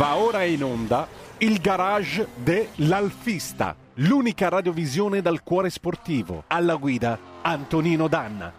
Va 0.00 0.16
ora 0.16 0.44
in 0.44 0.64
onda 0.64 1.06
il 1.40 1.60
garage 1.60 2.28
dell'Alfista, 2.36 3.76
l'unica 3.96 4.48
radiovisione 4.48 5.20
dal 5.20 5.42
cuore 5.42 5.68
sportivo. 5.68 6.44
Alla 6.46 6.76
guida 6.76 7.18
Antonino 7.42 8.08
Danna. 8.08 8.50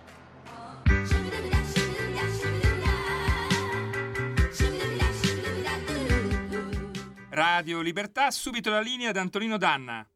Radio 7.29 7.81
Libertà, 7.81 8.29
subito 8.29 8.69
la 8.69 8.79
linea 8.79 9.09
ad 9.09 9.17
Antonino 9.17 9.57
Danna. 9.57 10.07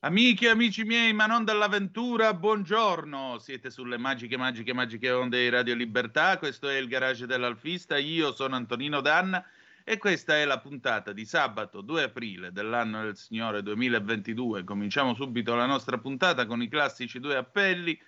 Amiche 0.00 0.46
e 0.46 0.48
amici 0.48 0.84
miei, 0.84 1.12
ma 1.12 1.26
non 1.26 1.44
dall'avventura, 1.44 2.32
buongiorno. 2.32 3.36
Siete 3.38 3.68
sulle 3.68 3.98
magiche, 3.98 4.38
magiche, 4.38 4.72
magiche 4.72 5.10
onde 5.10 5.42
di 5.42 5.50
Radio 5.50 5.74
Libertà. 5.74 6.38
Questo 6.38 6.70
è 6.70 6.78
il 6.78 6.88
garage 6.88 7.26
dell'Alfista. 7.26 7.98
Io 7.98 8.32
sono 8.32 8.56
Antonino 8.56 9.02
Danna 9.02 9.44
e 9.90 9.96
questa 9.96 10.36
è 10.36 10.44
la 10.44 10.58
puntata 10.58 11.12
di 11.14 11.24
sabato 11.24 11.80
2 11.80 12.02
aprile 12.02 12.52
dell'anno 12.52 13.04
del 13.04 13.16
Signore 13.16 13.62
2022. 13.62 14.62
Cominciamo 14.62 15.14
subito 15.14 15.54
la 15.54 15.64
nostra 15.64 15.96
puntata 15.96 16.44
con 16.44 16.60
i 16.60 16.68
classici 16.68 17.18
due 17.18 17.36
appelli. 17.36 17.98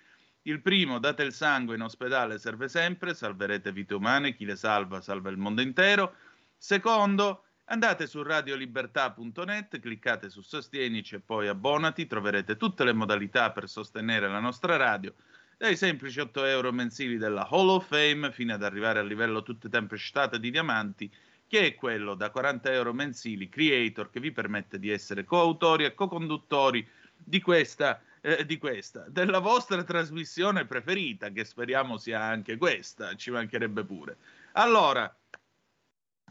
Il 0.43 0.61
primo, 0.61 0.99
date 0.99 1.23
il 1.23 1.33
sangue 1.33 1.73
in 1.73 1.81
ospedale, 1.81 2.37
serve 2.37 2.67
sempre, 2.67 3.15
salverete 3.15 3.71
vite 3.71 3.95
umane, 3.95 4.35
chi 4.35 4.45
le 4.45 4.57
salva 4.57 5.01
salva 5.01 5.31
il 5.31 5.37
mondo 5.37 5.61
intero. 5.61 6.13
Secondo, 6.55 7.45
Andate 7.71 8.05
su 8.05 8.21
radiolibertà.net, 8.21 9.79
cliccate 9.79 10.29
su 10.29 10.41
Sostienici 10.41 11.15
e 11.15 11.19
poi 11.21 11.47
abbonati, 11.47 12.05
troverete 12.05 12.57
tutte 12.57 12.83
le 12.83 12.91
modalità 12.91 13.51
per 13.51 13.69
sostenere 13.69 14.27
la 14.27 14.41
nostra 14.41 14.75
radio, 14.75 15.13
dai 15.57 15.77
semplici 15.77 16.19
8 16.19 16.43
euro 16.43 16.73
mensili 16.73 17.17
della 17.17 17.47
Hall 17.49 17.69
of 17.69 17.87
Fame 17.87 18.33
fino 18.33 18.53
ad 18.53 18.63
arrivare 18.63 18.99
al 18.99 19.07
livello 19.07 19.41
tutte 19.41 19.69
tempestate 19.69 20.37
di 20.37 20.51
diamanti, 20.51 21.09
che 21.51 21.65
è 21.65 21.75
quello 21.75 22.15
da 22.15 22.29
40 22.29 22.71
euro 22.71 22.93
mensili 22.93 23.49
creator 23.49 24.09
che 24.09 24.21
vi 24.21 24.31
permette 24.31 24.79
di 24.79 24.89
essere 24.89 25.25
coautori 25.25 25.83
e 25.83 25.93
co-conduttori 25.93 26.87
di 27.13 27.41
questa, 27.41 28.01
eh, 28.21 28.45
di 28.45 28.57
questa, 28.57 29.03
della 29.09 29.39
vostra 29.39 29.83
trasmissione 29.83 30.65
preferita, 30.65 31.27
che 31.31 31.43
speriamo 31.43 31.97
sia 31.97 32.21
anche 32.21 32.55
questa, 32.55 33.17
ci 33.17 33.31
mancherebbe 33.31 33.83
pure. 33.83 34.15
Allora, 34.53 35.13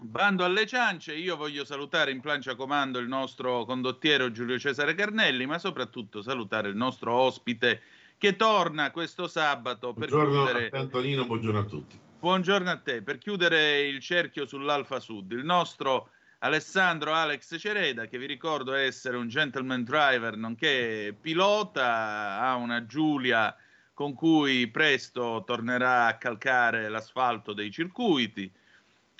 Bando 0.00 0.42
alle 0.42 0.66
ciance, 0.66 1.12
io 1.12 1.36
voglio 1.36 1.66
salutare 1.66 2.12
in 2.12 2.20
plancia 2.20 2.54
comando 2.54 2.98
il 2.98 3.06
nostro 3.06 3.66
condottiero 3.66 4.30
Giulio 4.30 4.58
Cesare 4.58 4.94
Carnelli, 4.94 5.44
ma 5.44 5.58
soprattutto 5.58 6.22
salutare 6.22 6.70
il 6.70 6.76
nostro 6.76 7.12
ospite 7.12 7.82
che 8.16 8.36
torna 8.36 8.90
questo 8.90 9.28
sabato 9.28 9.92
per 9.92 10.08
buongiorno 10.08 10.44
chiudere... 10.44 10.70
Antonino, 10.72 11.26
buongiorno 11.26 11.58
a 11.58 11.64
tutti. 11.64 12.08
Buongiorno 12.20 12.68
a 12.68 12.76
te, 12.76 13.00
per 13.00 13.16
chiudere 13.16 13.80
il 13.80 13.98
cerchio 13.98 14.44
sull'Alfa 14.44 15.00
Sud, 15.00 15.32
il 15.32 15.42
nostro 15.42 16.10
Alessandro 16.40 17.14
Alex 17.14 17.58
Cereda, 17.58 18.08
che 18.08 18.18
vi 18.18 18.26
ricordo 18.26 18.74
essere 18.74 19.16
un 19.16 19.26
gentleman 19.26 19.84
driver, 19.84 20.36
nonché 20.36 21.16
pilota, 21.18 22.38
ha 22.38 22.56
una 22.56 22.84
Giulia 22.84 23.56
con 23.94 24.12
cui 24.12 24.68
presto 24.68 25.44
tornerà 25.46 26.08
a 26.08 26.18
calcare 26.18 26.90
l'asfalto 26.90 27.54
dei 27.54 27.70
circuiti. 27.70 28.52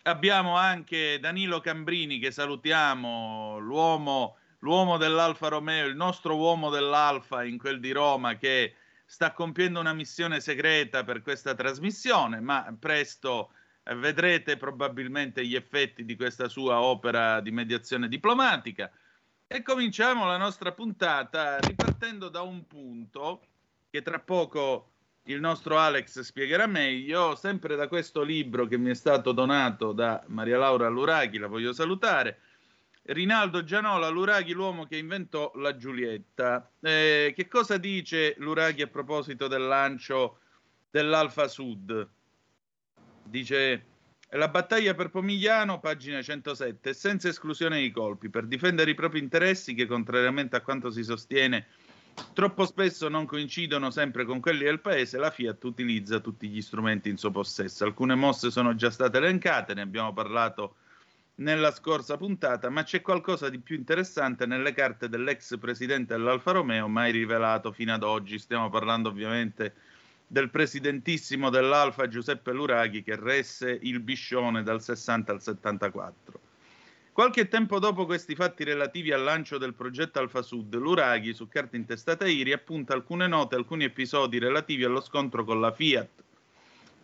Abbiamo 0.02 0.58
anche 0.58 1.18
Danilo 1.18 1.60
Cambrini 1.60 2.18
che 2.18 2.30
salutiamo, 2.30 3.56
l'uomo, 3.60 4.36
l'uomo 4.58 4.98
dell'Alfa 4.98 5.48
Romeo, 5.48 5.86
il 5.86 5.96
nostro 5.96 6.36
uomo 6.36 6.68
dell'Alfa 6.68 7.44
in 7.44 7.56
quel 7.56 7.80
di 7.80 7.92
Roma 7.92 8.36
che 8.36 8.74
sta 9.11 9.33
compiendo 9.33 9.80
una 9.80 9.92
missione 9.92 10.39
segreta 10.39 11.03
per 11.03 11.20
questa 11.20 11.56
trasmissione, 11.56 12.39
ma 12.39 12.72
presto 12.78 13.52
eh, 13.83 13.97
vedrete 13.97 14.56
probabilmente 14.56 15.44
gli 15.44 15.56
effetti 15.56 16.05
di 16.05 16.14
questa 16.14 16.47
sua 16.47 16.80
opera 16.80 17.41
di 17.41 17.50
mediazione 17.50 18.06
diplomatica. 18.06 18.89
E 19.48 19.62
cominciamo 19.62 20.27
la 20.27 20.36
nostra 20.36 20.70
puntata 20.70 21.58
ripartendo 21.58 22.28
da 22.28 22.42
un 22.42 22.69
punto 22.69 23.42
che 23.91 24.00
tra 24.00 24.20
poco 24.20 24.92
il 25.24 25.40
nostro 25.40 25.77
Alex 25.77 26.20
spiegherà 26.20 26.68
meglio, 26.68 27.34
sempre 27.34 27.74
da 27.74 27.89
questo 27.89 28.23
libro 28.23 28.67
che 28.67 28.79
mi 28.79 28.90
è 28.90 28.95
stato 28.95 29.33
donato 29.33 29.90
da 29.90 30.23
Maria 30.29 30.57
Laura 30.57 30.89
Luraghi, 30.89 31.39
la 31.39 31.48
voglio 31.48 31.73
salutare. 31.73 32.39
Rinaldo 33.02 33.64
Gianola, 33.64 34.08
Luraghi, 34.08 34.52
l'uomo 34.52 34.86
che 34.86 34.96
inventò 34.96 35.50
la 35.56 35.77
Giulietta. 35.77 36.70
Eh, 36.80 37.33
che 37.34 37.48
cosa 37.48 37.77
dice 37.77 38.34
Luraghi 38.38 38.83
a 38.83 38.86
proposito 38.86 39.48
del 39.48 39.66
lancio 39.66 40.40
dell'Alfa 40.90 41.48
Sud? 41.48 42.08
Dice 43.24 43.86
la 44.30 44.48
battaglia 44.48 44.94
per 44.94 45.10
Pomigliano, 45.10 45.80
pagina 45.80 46.22
107, 46.22 46.94
senza 46.94 47.28
esclusione 47.28 47.80
di 47.80 47.90
colpi, 47.90 48.28
per 48.28 48.46
difendere 48.46 48.92
i 48.92 48.94
propri 48.94 49.18
interessi 49.18 49.74
che, 49.74 49.86
contrariamente 49.86 50.55
a 50.55 50.60
quanto 50.60 50.90
si 50.90 51.02
sostiene, 51.02 51.66
troppo 52.33 52.64
spesso 52.64 53.08
non 53.08 53.27
coincidono 53.27 53.90
sempre 53.90 54.24
con 54.24 54.39
quelli 54.40 54.64
del 54.64 54.80
paese, 54.80 55.18
la 55.18 55.30
Fiat 55.30 55.64
utilizza 55.64 56.20
tutti 56.20 56.48
gli 56.48 56.60
strumenti 56.60 57.08
in 57.08 57.16
suo 57.16 57.33
possesso. 57.33 57.84
Alcune 57.84 58.14
mosse 58.14 58.52
sono 58.52 58.77
già 58.77 58.90
state 58.90 59.16
elencate, 59.16 59.74
ne 59.74 59.80
abbiamo 59.80 60.12
parlato 60.12 60.77
nella 61.40 61.70
scorsa 61.70 62.17
puntata, 62.17 62.68
ma 62.70 62.83
c'è 62.83 63.01
qualcosa 63.01 63.48
di 63.48 63.58
più 63.58 63.77
interessante 63.77 64.46
nelle 64.46 64.73
carte 64.73 65.08
dell'ex 65.08 65.58
presidente 65.58 66.14
dell'Alfa 66.14 66.52
Romeo, 66.52 66.89
mai 66.89 67.12
rivelato 67.12 67.73
fino 67.73 67.92
ad 67.92 68.02
oggi. 68.02 68.39
Stiamo 68.39 68.68
parlando 68.68 69.08
ovviamente 69.08 69.74
del 70.27 70.51
presidentissimo 70.51 71.51
dell'Alfa 71.51 72.08
Giuseppe 72.08 72.52
Luraghi 72.52 73.02
che 73.02 73.17
resse 73.17 73.78
il 73.83 74.01
biscione 74.01 74.62
dal 74.62 74.83
60 74.83 75.33
al 75.33 75.42
74. 75.42 76.40
Qualche 77.12 77.48
tempo 77.48 77.78
dopo 77.78 78.07
questi 78.07 78.34
fatti 78.34 78.62
relativi 78.62 79.11
al 79.11 79.22
lancio 79.22 79.58
del 79.58 79.74
progetto 79.74 80.20
Alfa 80.20 80.42
Sud, 80.42 80.74
l'Uraghi, 80.77 81.33
su 81.33 81.48
carta 81.48 81.77
intestata 81.77 82.27
ieri, 82.27 82.52
appunta 82.52 82.95
alcune 82.95 83.27
note, 83.27 83.57
alcuni 83.57 83.84
episodi 83.84 84.39
relativi 84.39 84.84
allo 84.84 85.01
scontro 85.01 85.45
con 85.45 85.61
la 85.61 85.72
Fiat. 85.72 86.08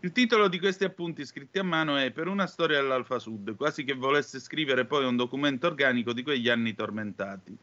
Il 0.07 0.13
titolo 0.13 0.47
di 0.47 0.61
questi 0.61 0.85
appunti 0.85 1.27
scritti 1.27 1.59
a 1.59 1.65
mano 1.65 1.97
è 1.97 2.13
Per 2.13 2.29
una 2.29 2.47
storia 2.47 2.81
dell'Alfa 2.81 3.19
Sud, 3.19 3.57
quasi 3.57 3.83
che 3.83 3.95
volesse 3.95 4.39
scrivere 4.39 4.85
poi 4.85 5.05
un 5.05 5.17
documento 5.17 5.67
organico 5.67 6.13
di 6.13 6.23
quegli 6.23 6.49
anni 6.49 6.75
tormentati. 6.75 7.59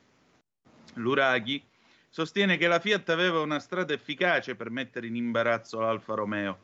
L'Uraghi 0.95 1.63
sostiene 2.09 2.57
che 2.57 2.67
la 2.67 2.81
Fiat 2.81 3.07
aveva 3.07 3.39
una 3.39 3.59
strada 3.59 3.93
efficace 3.93 4.55
per 4.55 4.71
mettere 4.71 5.07
in 5.07 5.15
imbarazzo 5.15 5.79
l'Alfa 5.79 6.15
Romeo 6.15 6.57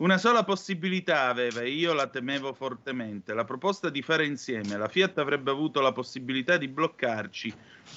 una 0.00 0.16
sola 0.16 0.44
possibilità 0.44 1.28
aveva 1.28 1.60
e 1.60 1.68
io 1.68 1.92
la 1.92 2.06
temevo 2.06 2.54
fortemente, 2.54 3.34
la 3.34 3.44
proposta 3.44 3.90
di 3.90 4.00
fare 4.00 4.24
insieme. 4.24 4.78
La 4.78 4.88
Fiat 4.88 5.18
avrebbe 5.18 5.50
avuto 5.50 5.82
la 5.82 5.92
possibilità 5.92 6.56
di 6.56 6.68
bloccarci, 6.68 7.52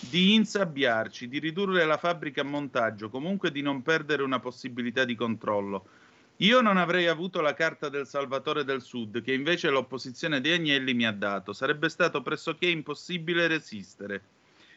di 0.10 0.34
insabbiarci, 0.34 1.30
di 1.30 1.40
ridurre 1.40 1.86
la 1.86 1.96
fabbrica 1.96 2.42
a 2.42 2.44
montaggio, 2.44 3.10
comunque 3.10 3.52
di 3.52 3.62
non 3.62 3.82
perdere 3.82 4.22
una 4.22 4.40
possibilità 4.40 5.06
di 5.06 5.16
controllo. 5.16 5.86
Io 6.38 6.62
non 6.62 6.78
avrei 6.78 7.08
avuto 7.08 7.42
la 7.42 7.54
carta 7.54 7.90
del 7.90 8.08
Salvatore 8.08 8.64
del 8.64 8.82
Sud, 8.82 9.22
che 9.22 9.34
invece 9.34 9.70
l'opposizione 9.70 10.42
di 10.42 10.52
Agnelli 10.52 10.94
mi 10.94 11.06
ha 11.06 11.12
dato. 11.12 11.54
Sarebbe 11.54 11.90
stato 11.90 12.22
pressoché 12.22 12.68
impossibile 12.68 13.48
resistere. 13.48 14.22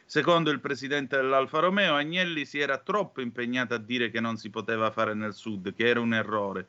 Secondo 0.05 0.51
il 0.51 0.59
presidente 0.59 1.17
dell'Alfa 1.17 1.59
Romeo, 1.59 1.95
Agnelli 1.95 2.45
si 2.45 2.59
era 2.59 2.77
troppo 2.77 3.21
impegnato 3.21 3.73
a 3.73 3.79
dire 3.79 4.09
che 4.09 4.21
non 4.21 4.37
si 4.37 4.49
poteva 4.49 4.91
fare 4.91 5.13
nel 5.13 5.33
Sud, 5.33 5.73
che 5.73 5.87
era 5.87 5.99
un 5.99 6.13
errore 6.13 6.67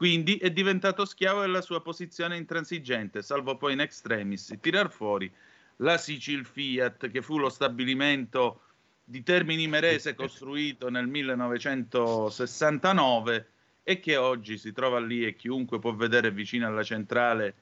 quindi 0.00 0.38
è 0.38 0.50
diventato 0.50 1.04
schiavo 1.04 1.42
della 1.42 1.60
sua 1.60 1.82
posizione 1.82 2.38
intransigente, 2.38 3.20
salvo 3.20 3.58
poi 3.58 3.74
in 3.74 3.80
extremis 3.80 4.56
tirar 4.58 4.90
fuori 4.90 5.30
la 5.76 5.98
Sicil 5.98 6.46
Fiat, 6.46 7.10
che 7.10 7.20
fu 7.20 7.36
lo 7.36 7.50
stabilimento 7.50 8.62
di 9.04 9.22
Termini 9.22 9.68
Merese 9.68 10.14
costruito 10.14 10.88
nel 10.88 11.06
1969 11.06 13.46
e 13.82 14.00
che 14.00 14.16
oggi 14.16 14.58
si 14.58 14.72
trova 14.72 15.00
lì 15.00 15.24
e 15.24 15.34
chiunque 15.34 15.78
può 15.78 15.94
vedere 15.94 16.30
vicino 16.30 16.66
alla 16.66 16.82
centrale, 16.82 17.54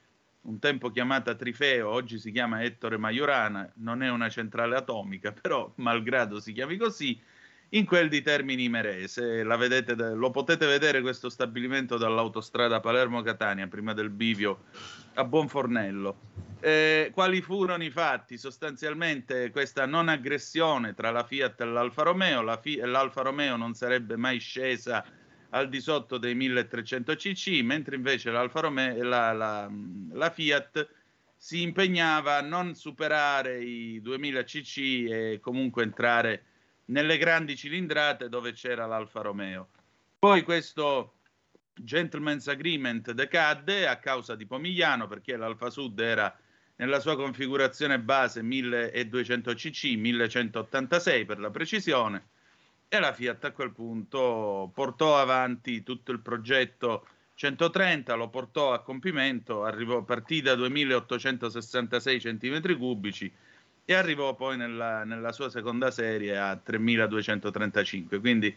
un 0.43 0.59
tempo 0.59 0.91
chiamata 0.91 1.35
Trifeo, 1.35 1.89
oggi 1.89 2.19
si 2.19 2.31
chiama 2.31 2.63
Ettore 2.63 2.97
Majorana, 2.97 3.71
non 3.77 4.03
è 4.03 4.11
una 4.11 4.29
centrale 4.29 4.77
atomica, 4.77 5.33
però 5.39 5.71
malgrado 5.77 6.41
si 6.41 6.53
chiami 6.53 6.77
così, 6.77 7.21
in 7.71 7.85
quel 7.85 8.09
di 8.09 8.23
Termini 8.23 8.69
Merese. 8.69 9.45
Vedete, 9.45 9.95
lo 9.95 10.31
potete 10.31 10.67
vedere 10.67 11.01
questo 11.01 11.29
stabilimento 11.29 11.97
dall'autostrada 11.97 12.81
Palermo-Catania, 12.81 13.67
prima 13.67 13.93
del 13.93 14.11
bivio 14.11 14.65
a 15.15 15.25
Buonfornello. 15.25 16.47
Eh, 16.61 17.11
quali 17.15 17.41
furono 17.41 17.85
i 17.85 17.91
fatti? 17.91 18.37
Sostanzialmente 18.37 19.51
questa 19.51 19.87
non 19.87 20.09
aggressione 20.09 20.95
tra 20.95 21.11
la 21.11 21.25
Fiat 21.25 21.61
e 21.61 21.65
l'Alfa 21.65 22.03
Romeo, 22.03 22.43
la 22.43 22.57
Fi- 22.57 22.79
l'Alfa 22.79 23.23
Romeo 23.23 23.57
non 23.57 23.75
sarebbe 23.75 24.17
mai 24.17 24.39
scesa 24.39 25.05
al 25.51 25.69
di 25.69 25.81
sotto 25.81 26.19
dei 26.19 26.35
1300 26.35 27.15
cc, 27.15 27.61
mentre 27.63 27.97
invece 27.97 28.31
l'Alfa 28.31 28.61
Romeo, 28.61 29.03
la, 29.03 29.33
la, 29.33 29.71
la 30.13 30.31
Fiat 30.31 30.89
si 31.37 31.63
impegnava 31.63 32.37
a 32.37 32.41
non 32.43 32.75
superare 32.75 33.63
i 33.63 34.01
2000 34.01 34.43
cc 34.45 34.77
e 35.09 35.39
comunque 35.41 35.85
entrare 35.85 36.43
nelle 36.87 37.17
grandi 37.17 37.57
cilindrate 37.57 38.29
dove 38.29 38.53
c'era 38.53 38.87
l'Alfa 38.87 39.21
Romeo. 39.21 39.69
Poi 40.19 40.43
questo 40.43 41.15
gentleman's 41.75 42.49
agreement 42.49 43.13
decadde 43.13 43.87
a 43.87 43.99
causa 43.99 44.35
di 44.35 44.47
Pomigliano 44.47 45.07
perché 45.07 45.37
l'Alfa 45.37 45.71
Sud 45.71 45.99
era 46.01 46.37
nella 46.77 47.01
sua 47.01 47.17
configurazione 47.17 48.01
base 48.01 48.43
1200 48.43 49.55
cc, 49.55 49.85
1186 49.97 51.25
per 51.25 51.39
la 51.39 51.51
precisione, 51.51 52.29
e 52.89 52.99
la 52.99 53.13
Fiat 53.13 53.45
a 53.45 53.53
quel 53.53 53.73
punto 53.73 54.71
portò 54.75 55.19
avanti 55.19 55.83
tutto 55.83 56.11
il 56.11 56.21
progetto 56.21 57.07
130, 57.35 58.15
lo 58.15 58.29
portò 58.31 58.73
a 58.73 58.83
compimento, 58.83 59.65
arrivò, 59.65 60.03
partì 60.03 60.41
da 60.41 60.55
2866 60.55 62.19
cm3 62.19 63.31
e 63.85 63.95
arrivò 63.95 64.35
poi 64.35 64.57
nella, 64.57 65.05
nella 65.05 65.33
sua 65.33 65.51
seconda 65.51 65.91
serie 65.91 66.37
a 66.37 66.57
3235. 66.57 68.19
Quindi, 68.21 68.57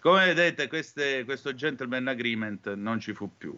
come 0.00 0.26
vedete, 0.26 0.68
queste, 0.68 1.24
questo 1.24 1.54
gentleman 1.54 2.08
agreement 2.08 2.74
non 2.74 2.98
ci 2.98 3.14
fu 3.14 3.30
più. 3.36 3.56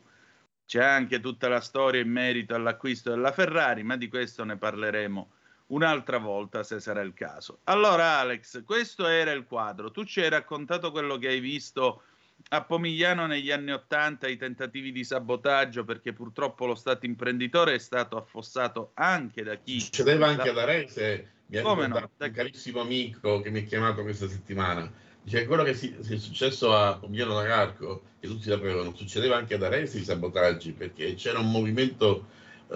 C'è 0.67 0.83
anche 0.83 1.21
tutta 1.21 1.49
la 1.49 1.61
storia 1.61 2.01
in 2.03 2.11
merito 2.11 2.55
all'acquisto 2.55 3.11
della 3.11 3.33
Ferrari, 3.33 3.83
ma 3.85 3.97
di 3.97 4.09
questo 4.09 4.45
ne 4.45 4.57
parleremo 4.57 5.31
un'altra 5.69 6.19
volta 6.19 6.63
se 6.63 6.81
sarà 6.81 7.01
il 7.01 7.15
caso. 7.15 7.61
Allora 7.65 8.19
Alex, 8.19 8.65
questo 8.65 9.07
era 9.07 9.33
il 9.33 9.47
quadro. 9.47 9.91
Tu 9.91 10.05
ci 10.05 10.21
hai 10.21 10.29
raccontato 10.29 10.91
quello 10.91 11.17
che 11.17 11.29
hai 11.29 11.41
visto 11.41 12.03
a 12.51 12.63
Pomigliano 12.63 13.27
negli 13.27 13.51
anni 13.51 13.73
Ottanta, 13.73 14.29
i 14.29 14.37
tentativi 14.37 14.93
di 14.93 15.05
sabotaggio, 15.05 15.85
perché 15.85 16.13
purtroppo 16.13 16.67
lo 16.67 16.75
Stato 16.75 17.05
imprenditore 17.05 17.75
è 17.75 17.79
stato 17.79 18.17
affossato 18.17 18.93
anche 18.95 19.43
da 19.43 19.57
chi... 19.57 19.81
Succedeva 19.81 20.29
anche 20.29 20.45
da... 20.45 20.51
ad 20.51 20.69
Arese, 20.69 21.31
mi 21.47 21.57
ha 21.59 21.63
no? 21.63 21.73
un 21.73 22.31
carissimo 22.33 22.81
amico 22.81 23.41
che 23.41 23.51
mi 23.51 23.61
ha 23.61 23.63
chiamato 23.63 24.03
questa 24.03 24.29
settimana 24.29 25.07
Dice, 25.29 25.45
quello 25.45 25.63
che 25.63 25.75
si, 25.75 25.95
si 26.01 26.15
è 26.15 26.17
successo 26.17 26.75
a 26.75 26.97
Pomigliano 26.97 27.35
da 27.35 27.45
Carco, 27.45 28.03
che 28.19 28.27
tutti 28.27 28.49
sapevano, 28.49 28.95
succedeva 28.97 29.37
anche 29.37 29.57
ad 29.57 29.63
Aresi 29.63 30.01
i 30.01 30.05
sabotaggi, 30.05 30.73
perché 30.73 31.17
c'era 31.17 31.39
un 31.39 31.51
movimento 31.51 32.29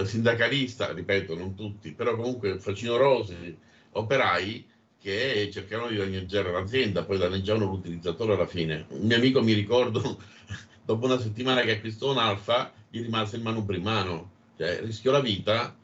sindacalista, 0.05 0.93
ripeto, 0.93 1.37
non 1.37 1.55
tutti, 1.55 1.93
però 1.93 2.17
comunque 2.17 2.59
facinorosi, 2.59 3.57
operai, 3.93 4.71
che 5.01 5.51
cercavano 5.53 5.91
di 5.91 5.97
danneggiare 5.97 6.53
l'azienda, 6.53 7.05
poi 7.05 7.19
danneggiavano 7.19 7.67
l'utilizzatore 7.67 8.35
alla 8.35 8.47
fine. 8.47 8.87
Un 8.91 9.07
mio 9.07 9.17
amico 9.17 9.43
mi 9.43 9.53
ricordo, 9.53 10.01
dopo 10.85 11.07
una 11.07 11.19
settimana 11.19 11.63
che 11.63 11.73
acquistò 11.73 12.13
un 12.13 12.19
Alfa, 12.19 12.73
gli 12.89 13.03
rimase 13.03 13.37
il 13.37 13.43
mano, 13.43 14.31
cioè 14.57 14.81
rischiò 14.83 15.11
la 15.11 15.21
vita 15.21 15.75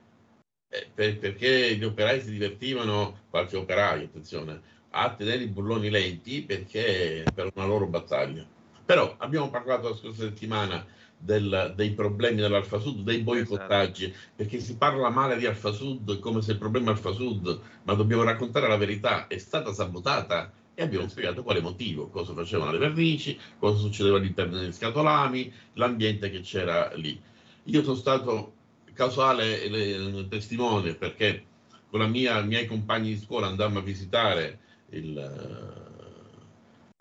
eh, 0.69 0.87
per, 0.95 1.19
perché 1.19 1.75
gli 1.77 1.85
operai 1.85 2.21
si 2.21 2.31
divertivano, 2.31 3.23
qualche 3.31 3.57
operaio, 3.57 4.05
attenzione, 4.05 4.61
a 4.91 5.13
tenere 5.15 5.43
i 5.43 5.49
bulloni 5.49 5.91
lenti 5.91 6.43
perché 6.43 7.25
per 7.35 7.51
una 7.55 7.67
loro 7.67 7.87
battaglia. 7.87 8.47
Però 8.85 9.17
abbiamo 9.19 9.51
parlato 9.51 9.89
la 9.89 9.97
scorsa 9.97 10.23
settimana 10.23 10.87
del, 11.19 11.73
dei 11.75 11.91
problemi 11.93 12.41
dell'Alfa 12.41 12.79
Sud, 12.79 13.03
dei 13.03 13.19
boicottaggi, 13.19 14.05
esatto. 14.05 14.19
perché 14.37 14.61
si 14.61 14.77
parla 14.77 15.11
male 15.11 15.37
di 15.37 15.47
Alfa 15.47 15.73
Sud 15.73 16.21
come 16.21 16.41
se 16.41 16.53
il 16.53 16.59
problema 16.59 16.91
Alfa 16.91 17.13
Sud, 17.13 17.61
ma 17.83 17.95
dobbiamo 17.95 18.23
raccontare 18.23 18.69
la 18.69 18.77
verità, 18.77 19.27
è 19.27 19.39
stata 19.39 19.73
sabotata 19.73 20.53
e 20.75 20.83
abbiamo 20.83 21.05
esatto. 21.05 21.21
spiegato 21.21 21.43
quale 21.43 21.61
motivo, 21.61 22.09
cosa 22.09 22.33
facevano 22.33 22.71
le 22.71 22.79
vernici, 22.79 23.39
cosa 23.59 23.79
succedeva 23.79 24.17
all'interno 24.17 24.59
degli 24.59 24.73
scatolami, 24.73 25.53
l'ambiente 25.75 26.31
che 26.31 26.41
c'era 26.41 26.93
lì. 26.95 27.21
Io 27.65 27.83
sono 27.83 27.97
stato 27.97 28.53
causale 28.95 29.63
e 29.63 30.27
testimone 30.29 30.95
perché 30.95 31.45
con 31.91 32.01
la 32.01 32.07
mia, 32.07 32.39
i 32.41 32.47
miei 32.47 32.67
compagni 32.67 33.15
di 33.15 33.21
scuola 33.21 33.47
andammo 33.47 33.79
a 33.79 33.83
visitare 33.83 34.59
il, 34.91 35.88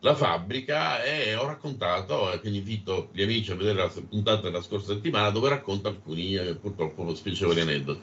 la 0.01 0.13
fabbrica 0.13 1.03
e 1.03 1.33
ho 1.35 1.47
raccontato, 1.47 2.37
quindi 2.39 2.59
invito 2.59 3.09
gli 3.11 3.23
amici 3.23 3.51
a 3.51 3.55
vedere 3.55 3.79
la 3.79 3.91
puntata 4.07 4.41
della 4.41 4.61
scorsa 4.61 4.93
settimana 4.93 5.31
dove 5.31 5.49
racconto 5.49 5.87
alcuni 5.87 6.35
eh, 6.35 6.53
purtroppo 6.55 7.15
spiacevoli 7.15 7.61
aneddoti. 7.61 8.01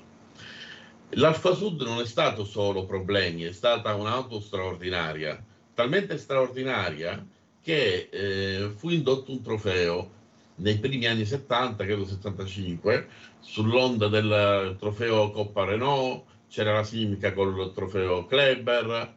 L'Alfa 1.10 1.54
Sud 1.54 1.82
non 1.82 2.00
è 2.00 2.06
stato 2.06 2.44
solo 2.44 2.84
problemi, 2.84 3.42
è 3.42 3.52
stata 3.52 3.94
un'auto 3.94 4.40
straordinaria, 4.40 5.40
talmente 5.72 6.18
straordinaria 6.18 7.24
che 7.62 8.08
eh, 8.10 8.72
fu 8.74 8.90
indotto 8.90 9.30
un 9.30 9.40
trofeo 9.40 10.10
nei 10.56 10.78
primi 10.78 11.06
anni 11.06 11.24
70, 11.24 11.84
credo 11.84 12.04
75, 12.04 13.08
sull'onda 13.38 14.08
del 14.08 14.76
trofeo 14.80 15.30
Coppa 15.30 15.64
Renault, 15.64 16.24
c'era 16.48 16.74
la 16.74 16.84
Simica 16.84 17.32
col 17.32 17.72
trofeo 17.72 18.26
Kleber, 18.26 19.14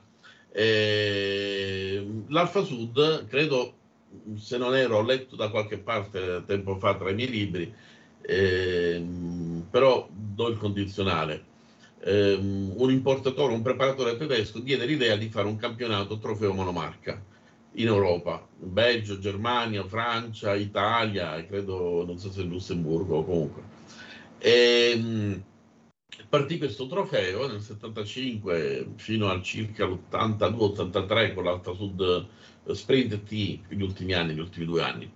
eh, 0.52 2.08
L'Alfa 2.30 2.64
Sud, 2.64 3.28
credo, 3.28 3.74
se 4.36 4.58
non 4.58 4.76
ero, 4.76 4.98
ho 4.98 5.02
letto 5.02 5.36
da 5.36 5.50
qualche 5.50 5.78
parte 5.78 6.44
tempo 6.46 6.78
fa 6.78 6.96
tra 6.96 7.10
i 7.10 7.16
miei 7.16 7.30
libri, 7.30 7.74
eh, 8.22 9.04
però 9.70 10.08
do 10.12 10.48
il 10.50 10.58
condizionale. 10.58 11.56
Eh, 12.00 12.36
un 12.36 12.92
importatore, 12.92 13.54
un 13.54 13.62
preparatore 13.62 14.18
tedesco 14.18 14.60
diede 14.60 14.86
l'idea 14.86 15.16
di 15.16 15.30
fare 15.30 15.48
un 15.48 15.58
campionato 15.58 16.20
trofeo 16.20 16.54
monomarca 16.54 17.20
in 17.74 17.88
Europa, 17.88 18.46
Belgio, 18.56 19.20
Germania, 19.20 19.86
Francia, 19.86 20.56
Italia, 20.56 21.44
credo, 21.46 22.04
non 22.06 22.18
so 22.18 22.32
se 22.32 22.42
Lussemburgo 22.44 23.24
comunque. 23.24 23.62
E, 24.40 24.92
ehm, 24.96 25.44
partì 26.30 26.58
questo 26.58 26.88
trofeo 26.88 27.48
nel 27.48 27.62
75 27.62 28.94
fino 28.96 29.30
al 29.30 29.42
circa 29.44 29.86
l'82-83 29.86 31.34
con 31.34 31.44
l'Alta 31.44 31.74
Sud 31.74 32.28
eh, 32.66 32.76
Sprint 32.76 33.24
T, 33.24 33.60
gli 33.70 33.82
ultimi 33.82 34.14
anni, 34.14 34.34
gli 34.34 34.40
ultimi 34.40 34.66
due 34.66 34.82
anni, 34.82 35.10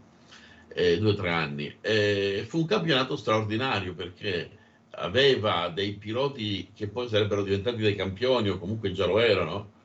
eh, 0.74 0.98
due 1.00 1.12
o 1.12 1.16
tre 1.16 1.32
anni. 1.32 1.76
Eh, 1.82 2.46
fu 2.48 2.60
un 2.60 2.66
campionato 2.66 3.16
straordinario 3.16 3.94
perché 3.94 4.60
aveva 4.92 5.70
dei 5.70 5.94
piloti 5.94 6.72
che 6.74 6.88
poi 6.88 7.08
sarebbero 7.08 7.44
diventati 7.44 7.78
dei 7.78 7.96
campioni 7.96 8.50
o 8.50 8.58
comunque 8.58 8.92
già 8.92 9.06
lo 9.06 9.20
erano. 9.20 9.80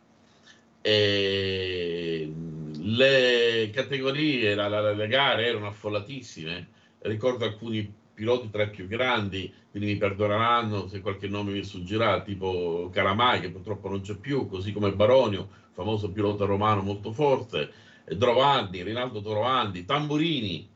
E 0.80 2.32
le 2.78 3.70
categorie, 3.72 4.54
la, 4.54 4.68
la, 4.68 4.92
le 4.92 5.08
gare 5.08 5.46
erano 5.46 5.66
affollatissime. 5.66 6.68
Ricordo 7.00 7.44
alcuni 7.44 7.92
piloti 8.16 8.48
tra 8.48 8.62
i 8.62 8.70
più 8.70 8.86
grandi, 8.88 9.52
quindi 9.70 9.92
mi 9.92 9.98
perdoneranno 9.98 10.88
se 10.88 11.02
qualche 11.02 11.28
nome 11.28 11.52
mi 11.52 11.62
sfuggirà, 11.62 12.22
tipo 12.22 12.88
Caramai, 12.90 13.40
che 13.40 13.50
purtroppo 13.50 13.90
non 13.90 14.00
c'è 14.00 14.16
più, 14.16 14.48
così 14.48 14.72
come 14.72 14.92
Baronio, 14.92 15.48
famoso 15.72 16.10
pilota 16.10 16.46
romano 16.46 16.80
molto 16.80 17.12
forte, 17.12 17.70
Drovandi, 18.08 18.82
Rinaldo 18.82 19.20
Trovandi, 19.20 19.84
Tamburini, 19.84 20.66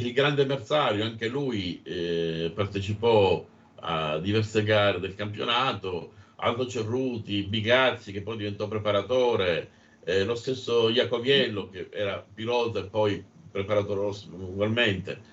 il 0.00 0.12
grande 0.12 0.44
Mersario, 0.44 1.04
anche 1.04 1.28
lui 1.28 1.80
eh, 1.84 2.50
partecipò 2.52 3.46
a 3.76 4.18
diverse 4.18 4.64
gare 4.64 4.98
del 4.98 5.14
campionato, 5.14 6.14
Aldo 6.36 6.66
Cerruti, 6.66 7.44
Bigazzi 7.44 8.10
che 8.10 8.22
poi 8.22 8.38
diventò 8.38 8.66
preparatore, 8.66 9.70
eh, 10.02 10.24
lo 10.24 10.34
stesso 10.34 10.88
Iacoviello 10.88 11.68
che 11.70 11.88
era 11.92 12.24
pilota 12.34 12.80
e 12.80 12.84
poi 12.84 13.24
preparatore 13.48 14.16
ugualmente 14.32 15.32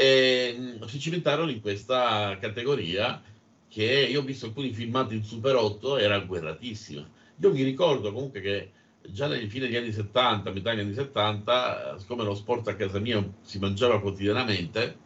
e 0.00 0.54
mm, 0.56 0.82
si 0.84 1.00
cimentarono 1.00 1.50
in 1.50 1.60
questa 1.60 2.38
categoria 2.40 3.20
che 3.68 4.06
io 4.08 4.20
ho 4.20 4.24
visto 4.24 4.46
alcuni 4.46 4.72
filmati 4.72 5.16
in 5.16 5.24
Super 5.24 5.56
8, 5.56 5.98
era 5.98 6.20
guerratissima. 6.20 7.04
Io 7.40 7.52
mi 7.52 7.64
ricordo 7.64 8.12
comunque 8.12 8.40
che 8.40 8.70
già 9.10 9.26
nelle 9.26 9.48
fine 9.48 9.66
degli 9.66 9.76
anni 9.76 9.92
70, 9.92 10.52
metà 10.52 10.70
degli 10.70 10.84
anni 10.84 10.94
70, 10.94 11.98
siccome 11.98 12.22
lo 12.22 12.36
sport 12.36 12.68
a 12.68 12.76
casa 12.76 13.00
mia 13.00 13.26
si 13.40 13.58
mangiava 13.58 14.00
quotidianamente, 14.00 14.96